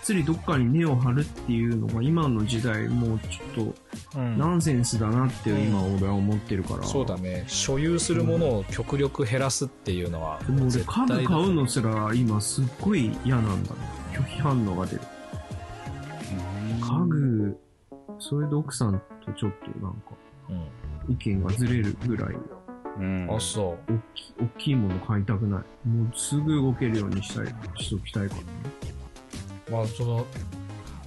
[0.04, 3.74] つりどっかに根を張るっていうのが今の時代、もうちょっ
[4.14, 6.84] とナンセンスだなって今俺は思ってるから。
[6.84, 13.78] そうだね所有するものを極力減らすっていうのはでも俺買うのすら今すっごい嫌なんだね。
[14.12, 15.02] 拒否反応が出る。
[16.82, 17.58] 家具、
[18.20, 20.12] それで奥さんとちょっとなんか
[21.10, 22.63] 意見がずれるぐらい、うん
[23.00, 25.88] うんあそ大きい、大きいもの買いたくない。
[25.88, 28.48] もうすぐ動けるようにしたい、しときたいからね。
[29.70, 30.26] うまあその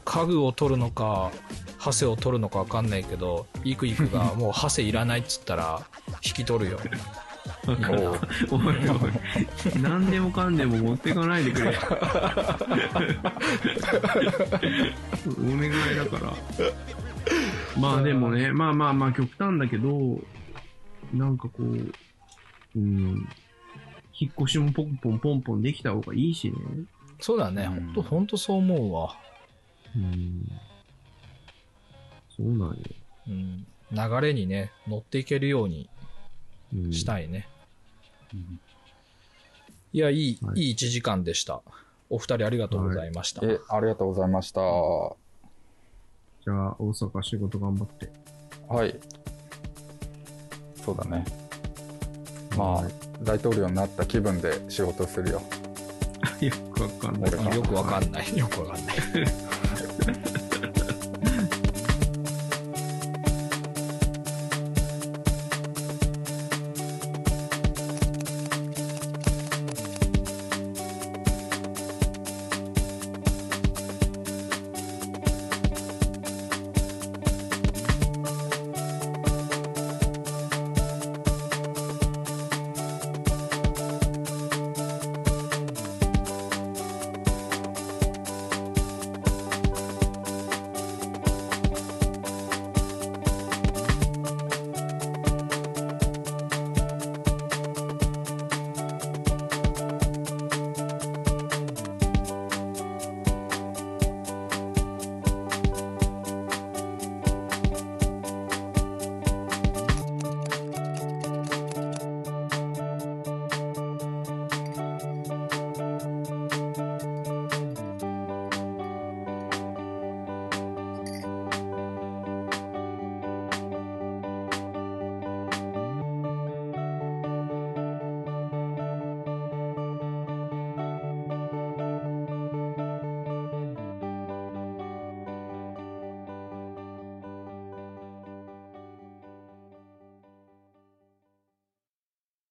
[0.04, 1.30] 家具を取るのか
[1.78, 5.82] ハセを取るのか分かんないけどイクイクが もうハセいらないっつったら
[6.24, 6.80] 引き取るよ
[7.66, 7.76] おい
[8.08, 8.72] おい、
[9.82, 11.70] 何でもかんでも持ってかないでくれ。
[11.70, 11.72] お
[15.56, 16.32] 願いだから。
[17.76, 20.20] まあでもね、まあまあまあ極端だけど、
[21.12, 21.92] なんかこう、
[22.76, 23.28] うん、
[24.18, 26.56] 引っ越しもポンポンポンポンできた方がいいしね。
[27.20, 29.16] そうだねうん本当本当そう思うわ
[29.94, 30.50] うん。
[32.36, 32.76] そうなんよ。
[33.28, 35.88] うん流れにね乗っていけるように
[36.74, 37.48] うん、したいね、
[38.34, 38.60] うん
[39.92, 41.62] いやいい、はいい、い1時間でした
[42.10, 44.60] お二人ありがとうございました、え、ありがとうございました。
[44.60, 45.16] は
[46.44, 48.06] じゃあ、大阪仕事頑張って。
[48.86, 48.94] い。
[50.86, 51.24] そうだね。
[52.56, 52.84] まあ、
[53.24, 55.42] 大統領になった気分で仕事するよ。
[56.40, 57.56] よくわかんない。
[57.56, 58.96] よくわかんないよくわかんない